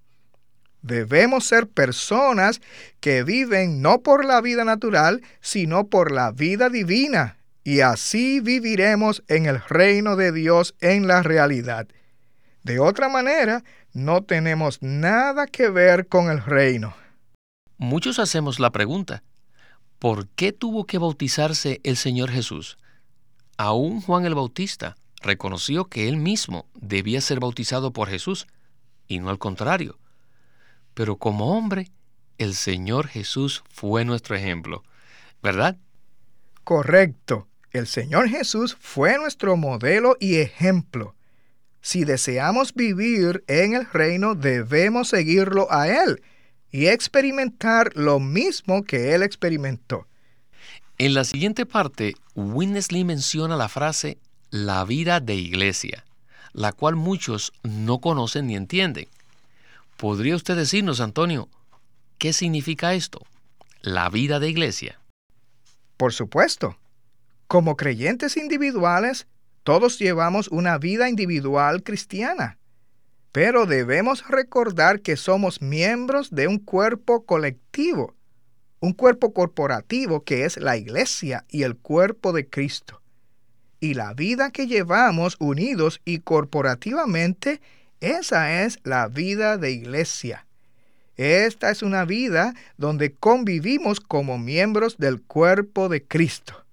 Debemos 0.83 1.45
ser 1.45 1.69
personas 1.69 2.61
que 3.01 3.23
viven 3.23 3.83
no 3.83 4.01
por 4.01 4.25
la 4.25 4.41
vida 4.41 4.65
natural, 4.65 5.23
sino 5.41 5.89
por 5.89 6.11
la 6.11 6.33
vida 6.33 6.71
divina, 6.71 7.37
y 7.65 7.81
así 7.81 8.41
viviremos 8.41 9.23
en 9.29 9.47
el 9.47 9.61
reino 9.61 10.17
de 10.17 10.33
Dios 10.33 10.75
en 10.81 11.07
la 11.07 11.23
realidad. 11.23 11.87
De 12.63 12.79
otra 12.79 13.09
manera, 13.09 13.63
no 13.93 14.23
tenemos 14.23 14.83
nada 14.83 15.47
que 15.47 15.69
ver 15.69 16.07
con 16.07 16.31
el 16.31 16.43
reino. 16.43 16.95
Muchos 17.77 18.19
hacemos 18.19 18.61
la 18.61 18.71
pregunta, 18.71 19.23
¿por 19.99 20.29
qué 20.29 20.53
tuvo 20.53 20.87
que 20.87 20.99
bautizarse 20.99 21.81
el 21.83 21.97
Señor 21.97 22.31
Jesús? 22.31 22.79
Aún 23.59 24.01
Juan 24.01 24.25
el 24.25 24.35
Bautista 24.35 24.97
reconoció 25.21 25.87
que 25.87 26.09
él 26.09 26.17
mismo 26.17 26.67
debía 26.75 27.21
ser 27.21 27.41
bautizado 27.41 27.93
por 27.93 28.09
Jesús, 28.09 28.47
y 29.07 29.19
no 29.19 29.31
al 29.31 29.39
contrario. 29.39 29.99
Pero 30.95 31.17
como 31.17 31.57
hombre, 31.57 31.91
el 32.39 32.55
Señor 32.55 33.09
Jesús 33.09 33.63
fue 33.69 34.05
nuestro 34.05 34.37
ejemplo, 34.37 34.83
¿verdad? 35.43 35.77
Correcto. 36.65 37.49
El 37.71 37.87
Señor 37.87 38.29
Jesús 38.29 38.77
fue 38.81 39.17
nuestro 39.19 39.57
modelo 39.57 40.17
y 40.19 40.37
ejemplo. 40.37 41.15
Si 41.83 42.05
deseamos 42.05 42.75
vivir 42.75 43.45
en 43.47 43.75
el 43.75 43.87
reino, 43.87 44.35
debemos 44.35 45.09
seguirlo 45.09 45.71
a 45.73 45.89
Él 45.89 46.23
y 46.71 46.87
experimentar 46.87 47.93
lo 47.97 48.21
mismo 48.21 48.85
que 48.85 49.15
Él 49.15 49.23
experimentó. 49.23 50.07
En 50.99 51.15
la 51.15 51.25
siguiente 51.25 51.65
parte, 51.65 52.15
Winnesley 52.35 53.05
menciona 53.05 53.57
la 53.57 53.69
frase 53.69 54.19
la 54.51 54.85
vida 54.85 55.21
de 55.21 55.37
iglesia, 55.37 56.05
la 56.53 56.73
cual 56.73 56.97
muchos 56.97 57.53
no 57.63 58.01
conocen 58.01 58.49
ni 58.49 58.57
entienden. 58.57 59.07
¿Podría 59.97 60.35
usted 60.35 60.57
decirnos, 60.57 61.01
Antonio, 61.01 61.49
qué 62.19 62.33
significa 62.33 62.95
esto? 62.95 63.21
La 63.81 64.09
vida 64.11 64.41
de 64.41 64.49
iglesia. 64.49 64.99
Por 65.97 66.13
supuesto. 66.13 66.77
Como 67.47 67.77
creyentes 67.77 68.37
individuales, 68.37 69.27
todos 69.65 69.99
llevamos 69.99 70.49
una 70.49 70.79
vida 70.79 71.09
individual 71.09 71.83
cristiana, 71.83 72.59
pero 73.33 73.67
debemos 73.67 74.27
recordar 74.29 75.01
que 75.01 75.17
somos 75.17 75.61
miembros 75.61 76.31
de 76.31 76.47
un 76.47 76.59
cuerpo 76.59 77.25
colectivo, 77.25 78.15
un 78.81 78.93
cuerpo 78.93 79.33
corporativo 79.33 80.25
que 80.25 80.45
es 80.45 80.57
la 80.57 80.77
iglesia 80.77 81.45
y 81.49 81.65
el 81.65 81.77
cuerpo 81.77 82.33
de 82.33 82.49
Cristo. 82.49 83.00
Y 83.81 83.95
la 83.95 84.13
vida 84.13 84.51
que 84.51 84.67
llevamos 84.67 85.37
unidos 85.39 86.03
y 86.05 86.19
corporativamente, 86.19 87.63
esa 88.01 88.63
es 88.63 88.79
la 88.85 89.09
vida 89.09 89.57
de 89.57 89.73
iglesia. 89.73 90.47
Esta 91.17 91.71
es 91.71 91.83
una 91.83 92.05
vida 92.05 92.55
donde 92.77 93.13
convivimos 93.13 94.01
como 94.01 94.39
miembros 94.39 94.99
del 94.99 95.23
cuerpo 95.23 95.89
de 95.89 96.03
Cristo. 96.03 96.65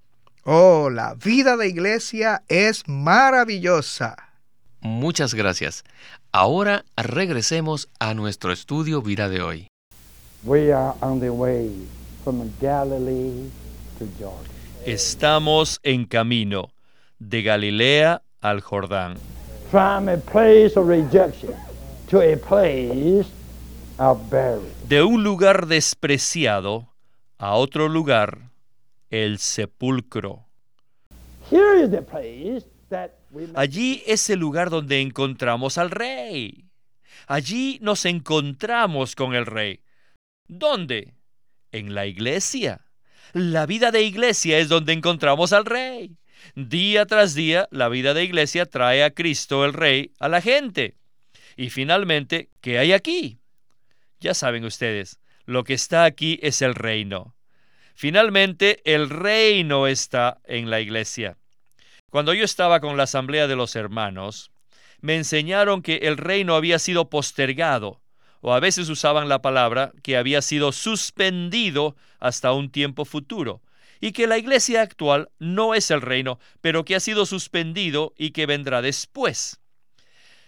Oh, 0.44 0.90
la 0.90 1.16
vida 1.16 1.58
de 1.58 1.68
iglesia 1.68 2.44
es 2.48 2.88
maravillosa. 2.88 4.16
Muchas 4.80 5.34
gracias. 5.34 5.84
Ahora 6.32 6.86
regresemos 6.96 7.90
a 8.00 8.14
nuestro 8.14 8.52
estudio 8.52 9.02
vida 9.02 9.28
de 9.28 9.42
hoy. 9.42 9.68
Estamos 14.86 15.80
en 15.84 16.06
camino 16.06 16.70
de 17.20 17.42
Galilea 17.42 18.22
al 18.42 18.62
Jordán. 18.62 19.16
De 24.88 25.04
un 25.04 25.24
lugar 25.24 25.68
despreciado 25.68 26.94
a 27.38 27.54
otro 27.54 27.90
lugar 27.90 28.52
el 29.10 29.40
sepulcro. 29.40 30.46
Allí 33.56 34.04
es 34.06 34.30
el 34.30 34.40
lugar 34.40 34.70
donde 34.70 35.02
encontramos 35.02 35.78
al 35.78 35.92
rey. 35.92 36.66
Allí 37.28 37.80
nos 37.82 38.06
encontramos 38.06 39.16
con 39.16 39.34
el 39.34 39.46
rey. 39.46 39.82
¿Dónde? 40.48 41.16
En 41.72 41.94
la 41.94 42.06
iglesia. 42.06 42.86
La 43.34 43.66
vida 43.66 43.92
de 43.92 44.04
iglesia 44.04 44.60
es 44.60 44.70
donde 44.70 44.94
encontramos 44.94 45.52
al 45.52 45.66
rey. 45.66 46.18
Día 46.60 47.06
tras 47.06 47.36
día, 47.36 47.68
la 47.70 47.88
vida 47.88 48.16
de 48.16 48.24
iglesia 48.24 48.66
trae 48.66 49.04
a 49.04 49.12
Cristo 49.12 49.64
el 49.64 49.74
rey 49.74 50.12
a 50.20 50.28
la 50.28 50.42
gente. 50.42 50.96
Y 51.56 51.70
finalmente, 51.70 52.50
¿qué 52.62 52.80
hay 52.80 52.94
aquí? 52.94 53.38
Ya 54.20 54.34
saben 54.34 54.66
ustedes, 54.66 55.20
Lo 55.46 55.64
que 55.64 55.76
está 55.76 56.04
aquí 56.04 56.40
es 56.42 56.64
el 56.64 56.74
reino. 56.74 57.36
Finalmente, 57.94 58.82
el 58.92 59.12
reino 59.12 59.86
está 59.86 60.40
en 60.46 60.72
la 60.72 60.80
iglesia. 60.80 61.38
Cuando 62.10 62.34
yo 62.34 62.44
estaba 62.44 62.80
con 62.80 62.98
la 62.98 63.04
asamblea 63.04 63.46
de 63.46 63.56
los 63.56 63.76
hermanos, 63.76 64.50
me 65.00 65.16
enseñaron 65.16 65.84
que 65.84 65.98
el 65.98 66.18
reino 66.18 66.56
había 66.56 66.80
sido 66.80 67.08
postergado, 67.12 68.02
o 68.42 68.52
a 68.52 68.60
veces 68.60 68.90
usaban 68.90 69.30
la 69.30 69.44
palabra 69.44 69.92
que 70.02 70.18
había 70.18 70.42
sido 70.42 70.72
suspendido 70.72 71.96
hasta 72.20 72.52
un 72.52 72.72
tiempo 72.72 73.06
futuro, 73.06 73.62
y 74.00 74.12
que 74.12 74.28
la 74.28 74.38
iglesia 74.38 74.82
actual 74.82 75.30
no 75.40 75.74
es 75.74 75.92
el 75.92 76.02
reino, 76.02 76.40
pero 76.62 76.86
que 76.86 76.96
ha 76.96 77.00
sido 77.00 77.26
suspendido 77.26 78.14
y 78.18 78.32
que 78.32 78.46
vendrá 78.46 78.82
después. 78.82 79.60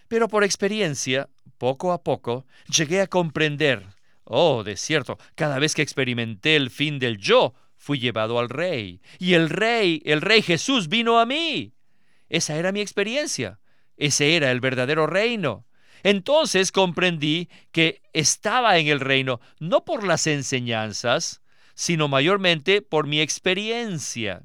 Pero 0.08 0.28
por 0.28 0.44
experiencia, 0.44 1.28
poco 1.58 1.92
a 1.92 2.02
poco, 2.02 2.46
llegué 2.68 3.00
a 3.00 3.06
comprender, 3.06 3.84
oh, 4.24 4.64
de 4.64 4.76
cierto, 4.76 5.18
cada 5.34 5.58
vez 5.58 5.74
que 5.74 5.82
experimenté 5.82 6.56
el 6.56 6.70
fin 6.70 6.98
del 6.98 7.18
yo, 7.18 7.54
fui 7.76 7.98
llevado 7.98 8.38
al 8.38 8.48
rey, 8.48 9.00
y 9.18 9.34
el 9.34 9.48
rey, 9.48 10.02
el 10.04 10.20
rey 10.20 10.42
Jesús 10.42 10.88
vino 10.88 11.18
a 11.18 11.26
mí. 11.26 11.74
Esa 12.28 12.56
era 12.56 12.72
mi 12.72 12.80
experiencia. 12.80 13.58
Ese 13.96 14.36
era 14.36 14.50
el 14.50 14.60
verdadero 14.60 15.06
reino. 15.06 15.66
Entonces 16.02 16.72
comprendí 16.72 17.50
que 17.72 18.00
estaba 18.12 18.78
en 18.78 18.86
el 18.86 19.00
reino 19.00 19.40
no 19.58 19.84
por 19.84 20.06
las 20.06 20.26
enseñanzas, 20.26 21.42
sino 21.80 22.08
mayormente 22.08 22.82
por 22.82 23.06
mi 23.06 23.22
experiencia. 23.22 24.42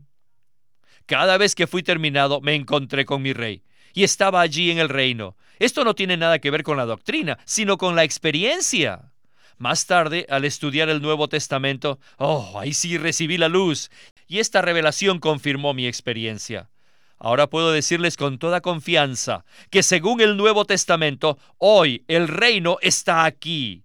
Cada 1.06 1.38
vez 1.38 1.54
que 1.54 1.68
fui 1.68 1.84
terminado 1.84 2.40
me 2.40 2.56
encontré 2.56 3.04
con 3.04 3.22
mi 3.22 3.34
rey 3.34 3.62
y 3.94 4.06
estaba 4.06 4.40
allí 4.40 4.72
en 4.72 4.78
el 4.78 4.88
reino. 4.88 5.36
Esto 5.60 5.84
no 5.84 5.96
tiene 5.96 6.16
nada 6.16 6.40
que 6.40 6.50
ver 6.50 6.64
con 6.64 6.78
la 6.78 6.86
doctrina, 6.86 7.38
sino 7.44 7.78
con 7.78 7.94
la 7.94 8.06
experiencia. 8.06 9.12
Más 9.58 9.86
tarde, 9.86 10.26
al 10.30 10.46
estudiar 10.46 10.88
el 10.88 11.02
Nuevo 11.02 11.28
Testamento, 11.28 12.00
oh, 12.20 12.58
ahí 12.58 12.74
sí 12.74 12.98
recibí 12.98 13.38
la 13.38 13.50
luz, 13.50 13.92
y 14.30 14.40
esta 14.40 14.62
revelación 14.62 15.20
confirmó 15.20 15.74
mi 15.74 15.88
experiencia. 15.88 16.70
Ahora 17.18 17.48
puedo 17.48 17.74
decirles 17.74 18.16
con 18.16 18.40
toda 18.40 18.62
confianza 18.62 19.44
que 19.70 19.84
según 19.84 20.22
el 20.22 20.38
Nuevo 20.38 20.64
Testamento, 20.64 21.38
hoy 21.58 22.06
el 22.08 22.30
reino 22.30 22.78
está 22.82 23.26
aquí. 23.26 23.85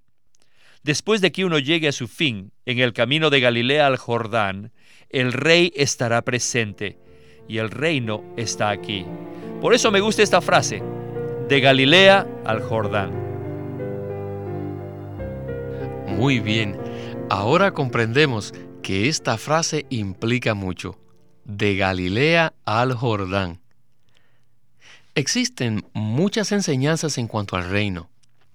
Después 0.82 1.20
de 1.20 1.30
que 1.30 1.44
uno 1.44 1.58
llegue 1.58 1.88
a 1.88 1.92
su 1.92 2.08
fin 2.08 2.52
en 2.64 2.78
el 2.78 2.92
camino 2.92 3.30
de 3.30 3.40
Galilea 3.40 3.86
al 3.86 3.96
Jordán, 3.96 4.72
el 5.10 5.32
rey 5.32 5.72
estará 5.76 6.22
presente 6.22 6.98
y 7.48 7.58
el 7.58 7.70
reino 7.70 8.24
está 8.36 8.70
aquí. 8.70 9.04
Por 9.60 9.74
eso 9.74 9.90
me 9.90 10.00
gusta 10.00 10.22
esta 10.22 10.40
frase, 10.40 10.82
de 11.48 11.60
Galilea 11.60 12.26
al 12.44 12.62
Jordán. 12.62 13.12
Muy 16.08 16.40
bien, 16.40 16.78
ahora 17.28 17.72
comprendemos 17.72 18.54
que 18.82 19.08
esta 19.08 19.36
frase 19.36 19.84
implica 19.90 20.54
mucho 20.54 20.98
de 21.44 21.76
Galilea 21.76 22.54
al 22.64 22.94
Jordán. 22.94 23.60
Existen 25.14 25.84
muchas 25.92 26.52
enseñanzas 26.52 27.18
en 27.18 27.26
cuanto 27.26 27.56
al 27.56 27.68
reino, 27.68 28.08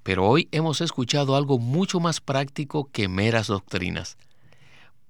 pero 0.06 0.24
hoy 0.28 0.48
hemos 0.52 0.82
escuchado 0.82 1.36
algo 1.36 1.58
mucho 1.58 2.00
más 2.00 2.22
práctico 2.22 2.92
que 2.92 3.08
meras 3.08 3.48
doctrinas. 3.48 4.18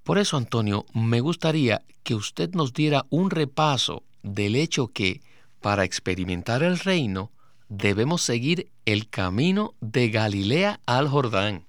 Por 0.06 0.18
eso, 0.18 0.38
Antonio, 0.38 0.86
me 0.94 1.20
gustaría 1.20 1.82
que 2.04 2.16
usted 2.16 2.52
nos 2.52 2.72
diera 2.72 3.06
un 3.10 3.30
repaso 3.30 4.04
del 4.24 4.56
hecho 4.56 4.88
que, 4.88 5.20
para 5.60 5.84
experimentar 5.84 6.64
el 6.64 6.80
reino, 6.80 7.34
debemos 7.68 8.22
seguir 8.22 8.72
el 8.86 9.10
camino 9.10 9.74
de 9.82 10.12
Galilea 10.12 10.80
al 10.86 11.10
Jordán. 11.10 11.66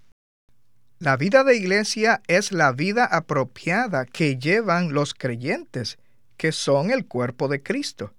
La 1.00 1.16
vida 1.16 1.42
de 1.42 1.56
iglesia 1.56 2.22
es 2.28 2.52
la 2.52 2.70
vida 2.70 3.06
apropiada 3.06 4.06
que 4.06 4.36
llevan 4.36 4.92
los 4.92 5.14
creyentes 5.14 5.98
que 6.36 6.52
son 6.52 6.92
el 6.92 7.06
cuerpo 7.06 7.48
de 7.48 7.60
Cristo. 7.60 8.12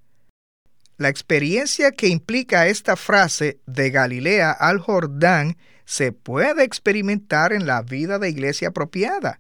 La 0.98 1.10
experiencia 1.10 1.92
que 1.92 2.08
implica 2.08 2.66
esta 2.66 2.96
frase 2.96 3.60
de 3.68 3.92
Galilea 3.92 4.52
al 4.52 4.80
Jordán 4.80 5.56
se 5.86 6.12
puede 6.12 6.64
experimentar 6.64 7.54
en 7.54 7.68
la 7.68 7.84
vida 7.84 8.18
de 8.18 8.30
iglesia 8.30 8.70
apropiada. 8.70 9.38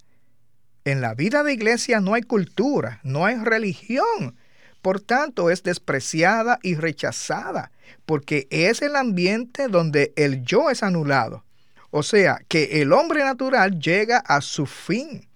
En 0.85 1.01
la 1.01 1.15
vida 1.15 1.41
de 1.43 1.53
iglesia 1.53 1.99
no 1.99 2.13
hay 2.13 2.21
cultura, 2.21 2.99
no 3.03 3.25
hay 3.25 3.37
religión. 3.37 4.37
Por 4.83 5.01
tanto, 5.01 5.49
es 5.49 5.63
despreciada 5.63 6.59
y 6.61 6.75
rechazada, 6.75 7.71
porque 8.05 8.47
es 8.51 8.83
el 8.83 8.95
ambiente 8.95 9.67
donde 9.67 10.13
el 10.15 10.43
yo 10.43 10.69
es 10.69 10.83
anulado. 10.83 11.43
O 11.89 12.03
sea, 12.03 12.39
que 12.47 12.83
el 12.83 12.93
hombre 12.93 13.23
natural 13.23 13.79
llega 13.79 14.19
a 14.19 14.41
su 14.41 14.67
fin. 14.67 15.27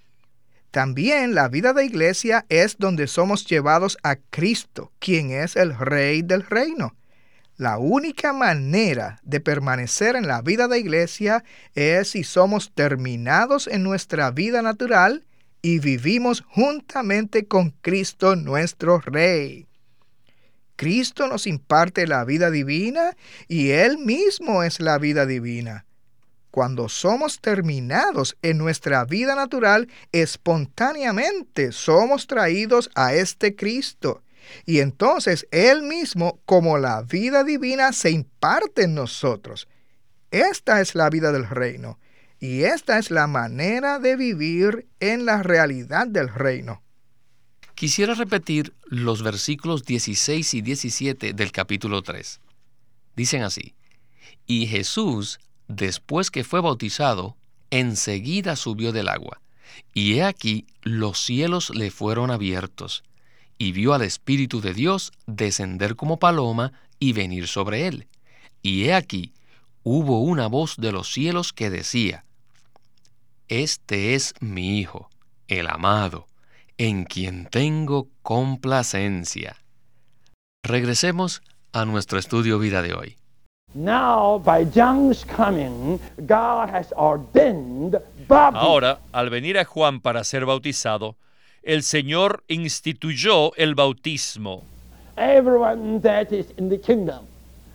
También 0.72 1.36
la 1.36 1.50
vida 1.50 1.74
de 1.74 1.86
iglesia 1.86 2.46
es 2.48 2.78
donde 2.78 3.08
somos 3.08 3.46
llevados 3.46 3.98
a 4.04 4.16
Cristo, 4.16 4.94
quien 5.00 5.32
es 5.32 5.58
el 5.58 5.78
Rey 5.78 6.22
del 6.22 6.44
reino. 6.44 6.96
La 7.58 7.78
única 7.78 8.32
manera 8.32 9.20
de 9.22 9.42
permanecer 9.42 10.16
en 10.16 10.28
la 10.28 10.42
vida 10.42 10.70
de 10.70 10.80
iglesia 10.80 11.44
es 11.76 12.12
si 12.12 12.24
somos 12.24 12.72
terminados 12.74 13.68
en 13.68 13.84
nuestra 13.84 14.32
vida 14.32 14.62
natural 14.62 15.26
y 15.62 15.80
vivimos 15.80 16.42
juntamente 16.48 17.46
con 17.48 17.72
Cristo 17.82 18.38
nuestro 18.38 19.00
Rey. 19.00 19.68
Cristo 20.78 21.28
nos 21.28 21.46
imparte 21.46 22.08
la 22.08 22.24
vida 22.24 22.50
divina 22.50 23.16
y 23.48 23.72
Él 23.72 24.00
mismo 24.00 24.64
es 24.64 24.80
la 24.80 24.98
vida 24.98 25.26
divina. 25.26 25.86
Cuando 26.52 26.90
somos 26.90 27.40
terminados 27.40 28.38
en 28.42 28.58
nuestra 28.58 29.06
vida 29.06 29.36
natural, 29.36 29.88
espontáneamente 30.12 31.72
somos 31.72 32.28
traídos 32.28 32.92
a 32.94 33.14
este 33.14 33.56
Cristo. 33.56 34.22
Y 34.66 34.80
entonces 34.80 35.48
Él 35.52 35.82
mismo, 35.84 36.42
como 36.46 36.78
la 36.78 37.04
vida 37.04 37.46
divina, 37.46 37.94
se 37.94 38.12
imparte 38.12 38.84
en 38.84 38.96
nosotros. 38.96 39.70
Esta 40.30 40.82
es 40.82 40.94
la 40.94 41.10
vida 41.10 41.32
del 41.32 41.48
reino. 41.48 42.00
Y 42.40 42.64
esta 42.64 42.98
es 42.98 43.12
la 43.12 43.28
manera 43.28 44.00
de 44.00 44.18
vivir 44.18 44.88
en 45.00 45.26
la 45.26 45.44
realidad 45.44 46.08
del 46.08 46.28
reino. 46.28 46.82
Quisiera 47.76 48.14
repetir 48.14 48.74
los 48.86 49.24
versículos 49.24 49.86
16 49.86 50.54
y 50.56 50.62
17 50.62 51.34
del 51.34 51.52
capítulo 51.52 52.02
3. 52.02 52.42
Dicen 53.16 53.44
así, 53.44 53.76
y 54.46 54.68
Jesús 54.68 55.40
después 55.72 56.32
que 56.32 56.44
fue 56.44 56.62
bautizado, 56.62 57.36
enseguida 57.70 58.56
subió 58.56 58.92
del 58.92 59.10
agua. 59.10 59.42
Y 59.94 60.16
he 60.16 60.24
aquí 60.24 60.68
los 60.82 61.20
cielos 61.20 61.70
le 61.70 61.92
fueron 61.92 62.30
abiertos, 62.30 63.04
y 63.58 63.72
vio 63.72 63.94
al 63.94 64.02
Espíritu 64.02 64.62
de 64.62 64.74
Dios 64.74 65.12
descender 65.28 65.96
como 65.96 66.20
paloma 66.20 66.74
y 67.00 67.14
venir 67.14 67.48
sobre 67.48 67.88
él. 67.88 68.08
Y 68.62 68.86
he 68.86 68.94
aquí 68.94 69.34
hubo 69.84 70.22
una 70.22 70.48
voz 70.48 70.76
de 70.78 70.92
los 70.92 71.12
cielos 71.12 71.54
que 71.54 71.70
decía, 71.70 72.26
Este 73.48 74.16
es 74.16 74.34
mi 74.40 74.80
Hijo, 74.80 75.10
el 75.48 75.68
amado, 75.68 76.28
en 76.78 77.06
quien 77.06 77.46
tengo 77.46 78.10
complacencia. 78.22 79.58
Regresemos 80.64 81.42
a 81.72 81.86
nuestro 81.86 82.20
estudio 82.20 82.60
vida 82.60 82.82
de 82.82 82.94
hoy. 82.94 83.18
Ahora, 88.30 89.00
al 89.12 89.30
venir 89.30 89.58
a 89.58 89.66
Juan 89.66 90.02
para 90.02 90.24
ser 90.24 90.46
bautizado, 90.46 91.16
el 91.64 91.84
Señor 91.84 92.44
instituyó 92.48 93.56
el 93.56 93.76
bautismo. 93.76 94.64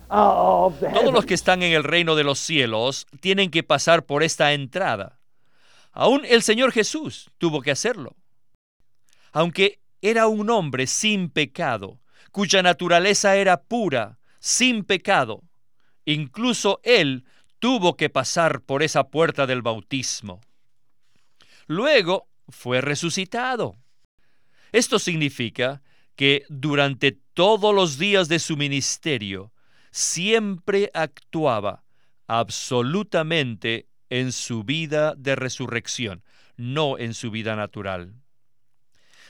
Todos 0.09 1.13
los 1.13 1.25
que 1.25 1.33
están 1.33 1.63
en 1.63 1.73
el 1.73 1.83
reino 1.83 2.15
de 2.15 2.23
los 2.23 2.39
cielos 2.39 3.07
tienen 3.19 3.49
que 3.49 3.63
pasar 3.63 4.03
por 4.03 4.23
esta 4.23 4.53
entrada. 4.53 5.19
Aún 5.91 6.23
el 6.25 6.43
Señor 6.43 6.71
Jesús 6.71 7.31
tuvo 7.37 7.61
que 7.61 7.71
hacerlo. 7.71 8.15
Aunque 9.31 9.79
era 10.01 10.27
un 10.27 10.49
hombre 10.49 10.87
sin 10.87 11.29
pecado, 11.29 11.99
cuya 12.31 12.61
naturaleza 12.61 13.35
era 13.35 13.61
pura, 13.63 14.17
sin 14.39 14.83
pecado, 14.83 15.41
Incluso 16.07 16.79
él 16.83 17.25
tuvo 17.59 17.97
que 17.97 18.09
pasar 18.09 18.61
por 18.61 18.81
esa 18.81 19.09
puerta 19.09 19.45
del 19.45 19.61
bautismo. 19.61 20.39
Luego 21.65 22.29
fue 22.47 22.79
resucitado. 22.79 23.75
Esto 24.71 24.99
significa 24.99 25.81
que 26.15 26.45
durante 26.47 27.11
todos 27.11 27.75
los 27.75 27.97
días 27.97 28.29
de 28.29 28.39
su 28.39 28.55
ministerio 28.55 29.51
siempre 29.91 30.89
actuaba 30.93 31.83
absolutamente 32.25 33.89
en 34.09 34.31
su 34.31 34.63
vida 34.63 35.13
de 35.13 35.35
resurrección, 35.35 36.23
no 36.55 36.97
en 36.97 37.13
su 37.13 37.31
vida 37.31 37.57
natural. 37.57 38.13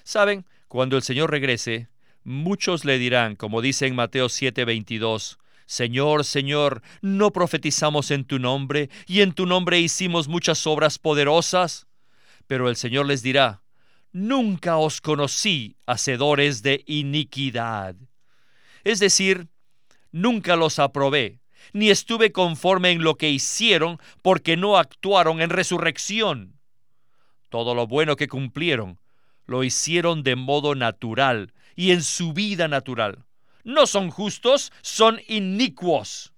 Saben, 0.03 0.45
cuando 0.67 0.95
el 0.95 1.01
Señor 1.01 1.31
regrese, 1.31 1.87
muchos 2.23 2.85
le 2.85 2.99
dirán, 2.99 3.35
como 3.35 3.63
dice 3.63 3.87
en 3.87 3.95
Mateo 3.95 4.27
7:22, 4.27 5.39
Señor, 5.67 6.23
Señor, 6.23 6.81
¿no 7.01 7.31
profetizamos 7.33 8.09
en 8.11 8.23
tu 8.23 8.39
nombre 8.39 8.89
y 9.05 9.19
en 9.19 9.33
tu 9.33 9.45
nombre 9.45 9.81
hicimos 9.81 10.29
muchas 10.29 10.65
obras 10.65 10.97
poderosas? 10.97 11.87
Pero 12.47 12.69
el 12.69 12.77
Señor 12.77 13.05
les 13.05 13.21
dirá, 13.21 13.61
Nunca 14.13 14.77
os 14.77 15.01
conocí, 15.01 15.75
hacedores 15.85 16.63
de 16.63 16.83
iniquidad. 16.87 17.95
Es 18.85 18.99
decir, 18.99 19.49
nunca 20.13 20.55
los 20.55 20.79
aprobé, 20.79 21.41
ni 21.73 21.89
estuve 21.89 22.31
conforme 22.31 22.91
en 22.91 23.03
lo 23.03 23.15
que 23.15 23.29
hicieron, 23.29 23.99
porque 24.21 24.55
no 24.55 24.77
actuaron 24.77 25.41
en 25.41 25.49
resurrección. 25.49 26.57
Todo 27.49 27.75
lo 27.75 27.87
bueno 27.87 28.15
que 28.15 28.29
cumplieron, 28.29 29.01
lo 29.45 29.65
hicieron 29.65 30.23
de 30.23 30.37
modo 30.37 30.75
natural 30.75 31.53
y 31.75 31.91
en 31.91 32.01
su 32.03 32.31
vida 32.31 32.69
natural 32.69 33.26
no 33.67 33.85
son 33.85 34.09
justos, 34.09 34.71
son 34.81 35.19
inicuos. 35.27 36.31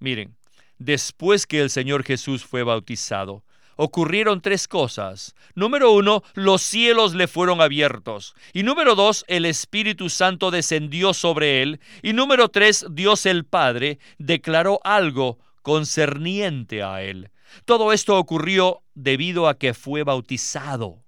Miren, 0.00 0.36
después 0.76 1.46
que 1.46 1.60
el 1.60 1.70
Señor 1.70 2.02
Jesús 2.02 2.44
fue 2.44 2.64
bautizado, 2.64 3.44
ocurrieron 3.76 4.40
tres 4.40 4.66
cosas. 4.66 5.36
Número 5.54 5.92
uno, 5.92 6.24
los 6.34 6.62
cielos 6.62 7.14
le 7.14 7.28
fueron 7.28 7.60
abiertos. 7.60 8.34
Y 8.52 8.64
número 8.64 8.96
dos, 8.96 9.24
el 9.28 9.46
Espíritu 9.46 10.10
Santo 10.10 10.50
descendió 10.50 11.14
sobre 11.14 11.62
él. 11.62 11.80
Y 12.02 12.12
número 12.12 12.48
tres, 12.48 12.84
Dios 12.90 13.24
el 13.24 13.44
Padre 13.44 14.00
declaró 14.18 14.80
algo 14.82 15.38
concerniente 15.62 16.82
a 16.82 17.02
él. 17.02 17.30
Todo 17.66 17.92
esto 17.92 18.18
ocurrió 18.18 18.82
debido 18.94 19.48
a 19.48 19.58
que 19.58 19.74
fue 19.74 20.02
bautizado. 20.02 21.04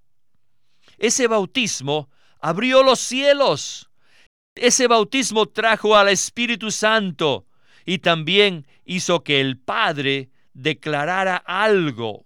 Ese 0.97 1.27
bautismo 1.27 2.09
abrió 2.41 2.85
los 2.85 3.01
cielos 3.01 3.86
ese 4.57 4.89
bautismo 4.89 5.47
trajo 5.47 5.97
al 5.97 6.09
Espíritu 6.09 6.71
Santo 6.71 7.47
y 7.85 7.99
también 7.99 8.67
hizo 8.85 9.23
que 9.23 9.41
el 9.41 9.59
Padre 9.59 10.31
declarara 10.55 11.37
algo. 11.37 12.25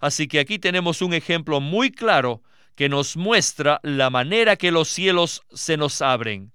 Así 0.00 0.28
que 0.28 0.38
aquí 0.38 0.58
tenemos 0.58 1.02
un 1.02 1.12
ejemplo 1.12 1.60
muy 1.60 1.90
claro 1.90 2.42
que 2.76 2.88
nos 2.88 3.16
muestra 3.16 3.80
la 3.82 4.10
manera 4.10 4.56
que 4.56 4.70
los 4.70 4.88
cielos 4.88 5.42
se 5.52 5.76
nos 5.76 6.00
abren, 6.00 6.52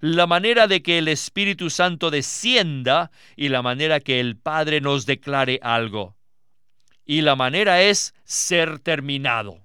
la 0.00 0.26
manera 0.26 0.66
de 0.66 0.82
que 0.82 0.98
el 0.98 1.06
Espíritu 1.06 1.70
Santo 1.70 2.10
descienda 2.10 3.12
y 3.36 3.48
la 3.48 3.62
manera 3.62 4.00
que 4.00 4.18
el 4.18 4.36
Padre 4.36 4.80
nos 4.80 5.06
declare 5.06 5.60
algo. 5.62 6.16
Y 7.04 7.20
la 7.20 7.36
manera 7.36 7.82
es 7.82 8.14
ser 8.24 8.80
terminado. 8.80 9.64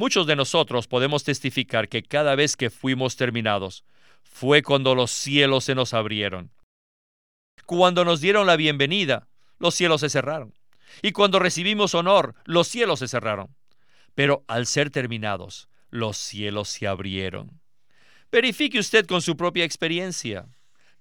Muchos 0.00 0.26
de 0.26 0.34
nosotros 0.34 0.88
podemos 0.88 1.24
testificar 1.24 1.90
que 1.90 2.02
cada 2.02 2.34
vez 2.34 2.56
que 2.56 2.70
fuimos 2.70 3.16
terminados 3.16 3.84
fue 4.22 4.62
cuando 4.62 4.94
los 4.94 5.10
cielos 5.10 5.64
se 5.64 5.74
nos 5.74 5.92
abrieron. 5.92 6.50
Cuando 7.66 8.06
nos 8.06 8.22
dieron 8.22 8.46
la 8.46 8.56
bienvenida, 8.56 9.28
los 9.58 9.74
cielos 9.74 10.00
se 10.00 10.08
cerraron. 10.08 10.54
Y 11.02 11.12
cuando 11.12 11.38
recibimos 11.38 11.94
honor, 11.94 12.34
los 12.46 12.66
cielos 12.66 13.00
se 13.00 13.08
cerraron. 13.08 13.54
Pero 14.14 14.42
al 14.48 14.66
ser 14.66 14.88
terminados, 14.88 15.68
los 15.90 16.16
cielos 16.16 16.70
se 16.70 16.86
abrieron. 16.86 17.60
Verifique 18.32 18.78
usted 18.78 19.04
con 19.04 19.20
su 19.20 19.36
propia 19.36 19.66
experiencia. 19.66 20.48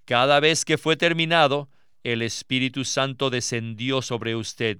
Cada 0.03 0.41
vez 0.41 0.65
que 0.65 0.77
fue 0.77 0.97
terminado, 0.97 1.69
el 2.03 2.21
Espíritu 2.21 2.83
Santo 2.83 3.29
descendió 3.29 4.01
sobre 4.01 4.35
usted 4.35 4.79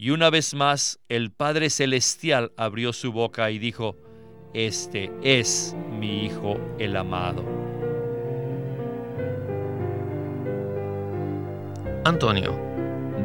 y 0.00 0.10
una 0.10 0.30
vez 0.30 0.54
más 0.54 1.00
el 1.08 1.32
Padre 1.32 1.70
Celestial 1.70 2.52
abrió 2.56 2.92
su 2.92 3.10
boca 3.10 3.50
y 3.50 3.58
dijo, 3.58 3.96
Este 4.54 5.10
es 5.22 5.74
mi 5.90 6.24
Hijo 6.24 6.56
el 6.78 6.96
amado. 6.96 7.44
Antonio, 12.04 12.56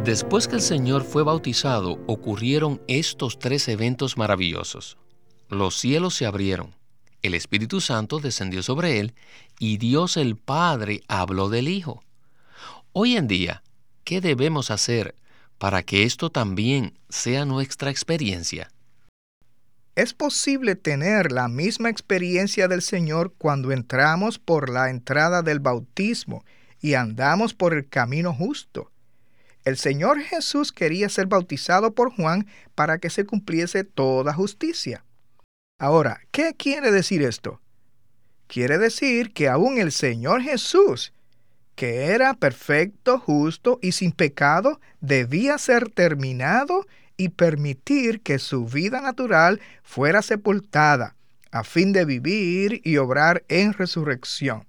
después 0.04 0.48
que 0.48 0.56
el 0.56 0.62
Señor 0.62 1.04
fue 1.04 1.22
bautizado, 1.22 2.00
ocurrieron 2.08 2.82
estos 2.88 3.38
tres 3.38 3.68
eventos 3.68 4.18
maravillosos. 4.18 4.98
Los 5.50 5.76
cielos 5.76 6.16
se 6.16 6.26
abrieron, 6.26 6.74
el 7.22 7.36
Espíritu 7.36 7.82
Santo 7.82 8.20
descendió 8.20 8.64
sobre 8.64 9.00
él 9.00 9.14
y 9.60 9.78
Dios 9.78 10.18
el 10.18 10.38
Padre 10.38 11.04
habló 11.08 11.50
del 11.50 11.68
Hijo. 11.68 12.04
Hoy 12.94 13.16
en 13.16 13.28
día, 13.28 13.62
¿qué 14.04 14.22
debemos 14.22 14.72
hacer 14.72 15.16
para 15.58 15.84
que 15.84 16.04
esto 16.04 16.30
también 16.30 16.98
sea 17.10 17.46
nuestra 17.46 17.92
experiencia. 17.92 18.70
Es 19.96 20.14
posible 20.14 20.76
tener 20.76 21.32
la 21.32 21.48
misma 21.48 21.90
experiencia 21.90 22.68
del 22.68 22.82
Señor 22.82 23.34
cuando 23.38 23.72
entramos 23.72 24.40
por 24.40 24.70
la 24.70 24.90
entrada 24.90 25.44
del 25.44 25.60
bautismo 25.60 26.44
y 26.82 26.96
andamos 26.96 27.54
por 27.54 27.74
el 27.74 27.88
camino 27.88 28.34
justo. 28.34 28.92
El 29.64 29.78
Señor 29.78 30.20
Jesús 30.20 30.72
quería 30.72 31.08
ser 31.10 31.28
bautizado 31.28 31.94
por 31.94 32.12
Juan 32.14 32.48
para 32.76 32.98
que 32.98 33.10
se 33.10 33.26
cumpliese 33.26 33.84
toda 33.84 34.34
justicia. 34.34 35.06
Ahora, 35.80 36.22
¿qué 36.32 36.56
quiere 36.58 36.92
decir 36.92 37.22
esto? 37.22 37.62
Quiere 38.48 38.78
decir 38.78 39.32
que 39.32 39.48
aún 39.48 39.78
el 39.78 39.92
Señor 39.92 40.42
Jesús 40.42 41.13
que 41.76 42.06
era 42.08 42.34
perfecto, 42.34 43.20
justo 43.20 43.80
y 43.82 43.94
sin 43.94 44.12
pecado, 44.12 44.80
debía 45.02 45.58
ser 45.58 45.90
terminado 45.90 46.86
y 47.18 47.30
permitir 47.30 48.22
que 48.22 48.40
su 48.40 48.66
vida 48.66 49.02
natural 49.02 49.60
fuera 49.84 50.22
sepultada, 50.22 51.16
a 51.52 51.64
fin 51.64 51.94
de 51.94 52.06
vivir 52.06 52.82
y 52.84 52.98
obrar 52.98 53.44
en 53.48 53.74
resurrección. 53.74 54.66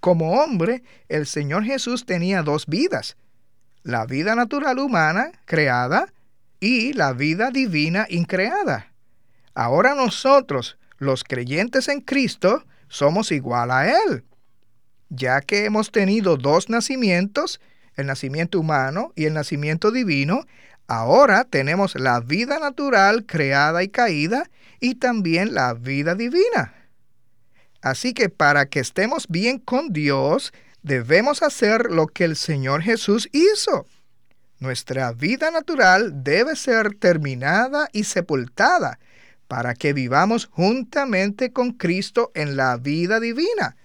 Como 0.00 0.40
hombre, 0.40 0.82
el 1.08 1.26
Señor 1.26 1.64
Jesús 1.64 2.06
tenía 2.06 2.42
dos 2.42 2.66
vidas, 2.66 3.16
la 3.82 4.06
vida 4.06 4.34
natural 4.34 4.78
humana 4.78 5.32
creada 5.44 6.12
y 6.58 6.92
la 6.92 7.12
vida 7.12 7.50
divina 7.50 8.06
increada. 8.08 8.92
Ahora 9.54 9.94
nosotros, 9.94 10.78
los 10.98 11.24
creyentes 11.24 11.88
en 11.88 12.00
Cristo, 12.00 12.64
somos 12.88 13.32
igual 13.32 13.70
a 13.70 13.88
Él 13.88 14.24
ya 15.10 15.40
que 15.40 15.64
hemos 15.64 15.90
tenido 15.90 16.36
dos 16.36 16.70
nacimientos, 16.70 17.60
el 17.96 18.06
nacimiento 18.06 18.58
humano 18.58 19.12
y 19.16 19.26
el 19.26 19.34
nacimiento 19.34 19.90
divino, 19.90 20.46
ahora 20.86 21.44
tenemos 21.44 21.96
la 21.96 22.20
vida 22.20 22.58
natural 22.58 23.26
creada 23.26 23.82
y 23.82 23.88
caída 23.88 24.48
y 24.78 24.94
también 24.94 25.52
la 25.52 25.74
vida 25.74 26.14
divina. 26.14 26.74
Así 27.82 28.14
que 28.14 28.28
para 28.28 28.66
que 28.66 28.80
estemos 28.80 29.26
bien 29.28 29.58
con 29.58 29.92
Dios, 29.92 30.52
debemos 30.82 31.42
hacer 31.42 31.90
lo 31.90 32.06
que 32.06 32.24
el 32.24 32.36
Señor 32.36 32.82
Jesús 32.82 33.28
hizo. 33.32 33.86
Nuestra 34.60 35.12
vida 35.12 35.50
natural 35.50 36.22
debe 36.22 36.54
ser 36.54 36.94
terminada 36.94 37.88
y 37.92 38.04
sepultada 38.04 38.98
para 39.48 39.74
que 39.74 39.92
vivamos 39.92 40.46
juntamente 40.46 41.52
con 41.52 41.72
Cristo 41.72 42.30
en 42.34 42.56
la 42.56 42.76
vida 42.76 43.18
divina 43.18 43.76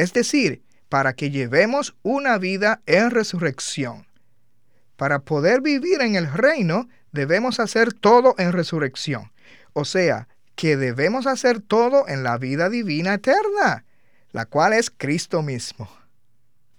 es 0.00 0.14
decir, 0.14 0.62
para 0.88 1.12
que 1.12 1.30
llevemos 1.30 1.94
una 2.02 2.38
vida 2.38 2.80
en 2.86 3.10
resurrección. 3.10 4.06
Para 4.96 5.18
poder 5.18 5.60
vivir 5.60 6.00
en 6.00 6.16
el 6.16 6.32
reino, 6.32 6.88
debemos 7.12 7.60
hacer 7.60 7.92
todo 7.92 8.34
en 8.38 8.52
resurrección. 8.52 9.30
O 9.74 9.84
sea, 9.84 10.26
que 10.54 10.78
debemos 10.78 11.26
hacer 11.26 11.60
todo 11.60 12.08
en 12.08 12.22
la 12.22 12.38
vida 12.38 12.70
divina 12.70 13.14
eterna, 13.14 13.84
la 14.32 14.46
cual 14.46 14.72
es 14.72 14.90
Cristo 14.90 15.42
mismo. 15.42 15.90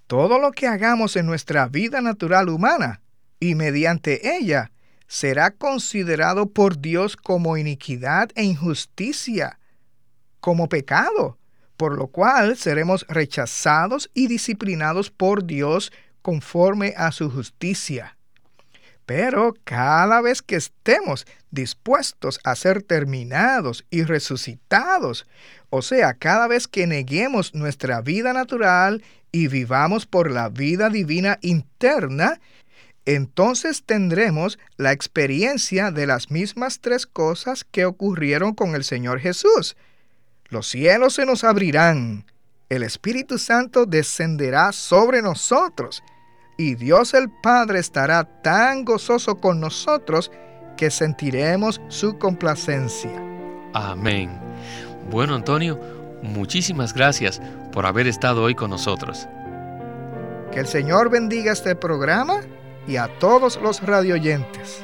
Todo 0.08 0.40
lo 0.40 0.52
que 0.52 0.66
hagamos 0.66 1.16
en 1.16 1.28
nuestra 1.28 1.68
vida 1.68 2.02
natural 2.02 2.50
humana 2.50 3.02
y 3.40 3.54
mediante 3.54 4.36
ella 4.36 4.72
será 5.08 5.52
considerado 5.52 6.50
por 6.50 6.80
Dios 6.80 7.18
como 7.18 7.56
iniquidad 7.56 8.32
e 8.34 8.44
injusticia, 8.44 9.60
como 10.40 10.70
pecado, 10.70 11.38
por 11.82 11.98
lo 11.98 12.06
cual 12.06 12.58
seremos 12.58 13.08
rechazados 13.10 14.12
y 14.14 14.28
disciplinados 14.28 15.10
por 15.10 15.48
Dios 15.48 15.92
conforme 16.22 16.94
a 16.96 17.12
su 17.12 17.32
justicia. 17.32 18.18
Pero 19.08 19.56
cada 19.64 20.22
vez 20.22 20.44
que 20.44 20.58
estemos 20.58 21.26
dispuestos 21.50 22.40
a 22.44 22.54
ser 22.54 22.84
terminados 22.84 23.84
y 23.90 24.04
resucitados, 24.04 25.26
o 25.72 25.82
sea, 25.82 26.14
cada 26.14 26.48
vez 26.48 26.68
que 26.68 26.86
neguemos 26.86 27.56
nuestra 27.56 28.02
vida 28.02 28.32
natural 28.32 29.02
y 29.32 29.48
vivamos 29.48 30.06
por 30.06 30.30
la 30.30 30.50
vida 30.50 30.92
divina 30.92 31.40
interna, 31.42 32.40
entonces 33.06 33.82
tendremos 33.88 34.60
la 34.78 34.92
experiencia 34.92 35.90
de 35.90 36.06
las 36.06 36.30
mismas 36.30 36.80
tres 36.80 37.08
cosas 37.08 37.64
que 37.64 37.86
ocurrieron 37.86 38.54
con 38.54 38.76
el 38.76 38.84
Señor 38.84 39.20
Jesús 39.20 39.76
los 40.52 40.68
cielos 40.68 41.14
se 41.14 41.26
nos 41.26 41.46
abrirán, 41.46 42.26
el 42.70 42.84
Espíritu 42.84 43.38
Santo 43.38 43.86
descenderá 43.86 44.74
sobre 44.74 45.22
nosotros 45.22 46.04
y 46.58 46.76
Dios 46.76 47.14
el 47.14 47.30
Padre 47.30 47.80
estará 47.80 48.26
tan 48.42 48.84
gozoso 48.84 49.38
con 49.38 49.62
nosotros 49.62 50.30
que 50.76 50.92
sentiremos 50.92 51.82
su 51.88 52.18
complacencia. 52.18 53.12
Amén. 53.74 54.30
Bueno, 55.10 55.36
Antonio, 55.36 55.80
muchísimas 56.22 56.94
gracias 56.94 57.42
por 57.72 57.86
haber 57.86 58.08
estado 58.08 58.44
hoy 58.44 58.54
con 58.54 58.72
nosotros. 58.72 59.30
Que 60.52 60.60
el 60.60 60.68
Señor 60.68 61.10
bendiga 61.10 61.54
este 61.54 61.76
programa 61.76 62.42
y 62.88 62.98
a 62.98 63.08
todos 63.20 63.58
los 63.62 63.82
radioyentes. 63.82 64.84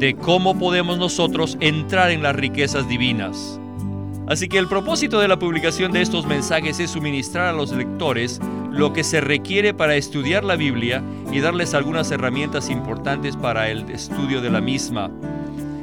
de 0.00 0.16
cómo 0.16 0.58
podemos 0.58 0.98
nosotros 0.98 1.58
entrar 1.60 2.10
en 2.10 2.22
las 2.22 2.34
riquezas 2.34 2.88
divinas. 2.88 3.60
Así 4.26 4.48
que 4.48 4.56
el 4.56 4.66
propósito 4.66 5.20
de 5.20 5.28
la 5.28 5.38
publicación 5.38 5.92
de 5.92 6.00
estos 6.00 6.24
mensajes 6.24 6.80
es 6.80 6.92
suministrar 6.92 7.48
a 7.48 7.52
los 7.52 7.70
lectores 7.72 8.40
lo 8.70 8.94
que 8.94 9.04
se 9.04 9.20
requiere 9.20 9.74
para 9.74 9.96
estudiar 9.96 10.42
la 10.42 10.56
Biblia 10.56 11.02
y 11.30 11.40
darles 11.40 11.74
algunas 11.74 12.10
herramientas 12.10 12.70
importantes 12.70 13.36
para 13.36 13.68
el 13.68 13.90
estudio 13.90 14.40
de 14.40 14.48
la 14.48 14.62
misma. 14.62 15.10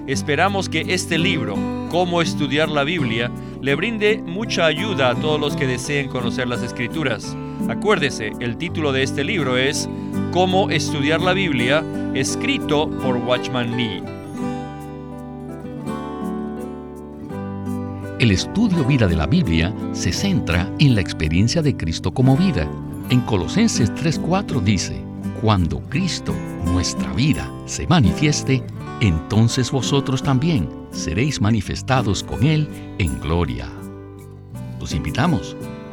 Esperamos 0.08 0.68
que 0.68 0.86
este 0.88 1.18
libro, 1.20 1.56
Cómo 1.92 2.22
estudiar 2.22 2.70
la 2.70 2.84
Biblia, 2.84 3.32
le 3.62 3.76
brinde 3.76 4.22
mucha 4.26 4.66
ayuda 4.66 5.12
a 5.12 5.16
todos 5.16 5.40
los 5.40 5.56
que 5.56 5.68
deseen 5.68 6.10
conocer 6.10 6.48
las 6.48 6.64
escrituras. 6.64 7.38
Acuérdese, 7.70 8.32
el 8.40 8.58
título 8.58 8.94
de 8.94 9.04
este 9.04 9.24
libro 9.24 9.58
es 9.58 9.90
Cómo 10.32 10.70
estudiar 10.70 11.22
la 11.22 11.34
Biblia, 11.34 11.84
escrito 12.14 12.90
por 13.02 13.18
Watchman 13.18 13.76
Nee. 13.76 14.02
El 18.20 18.32
estudio 18.32 18.86
vida 18.86 19.08
de 19.08 19.16
la 19.16 19.28
Biblia 19.28 19.74
se 19.92 20.14
centra 20.14 20.72
en 20.80 20.96
la 20.96 21.02
experiencia 21.02 21.62
de 21.62 21.76
Cristo 21.76 22.14
como 22.14 22.38
vida. 22.38 22.68
En 23.10 23.22
Colosenses 23.22 23.94
3:4 23.94 24.62
dice, 24.62 25.02
Cuando 25.42 25.82
Cristo, 25.90 26.34
nuestra 26.66 27.12
vida, 27.14 27.52
se 27.66 27.86
manifieste, 27.86 28.64
entonces 29.02 29.72
vosotros 29.72 30.24
también 30.24 30.70
seréis 30.92 31.42
manifestados 31.42 32.24
con 32.24 32.44
Él 32.44 32.68
en 32.98 33.20
gloria. 33.20 33.68
Los 34.80 34.94
invitamos 34.94 35.56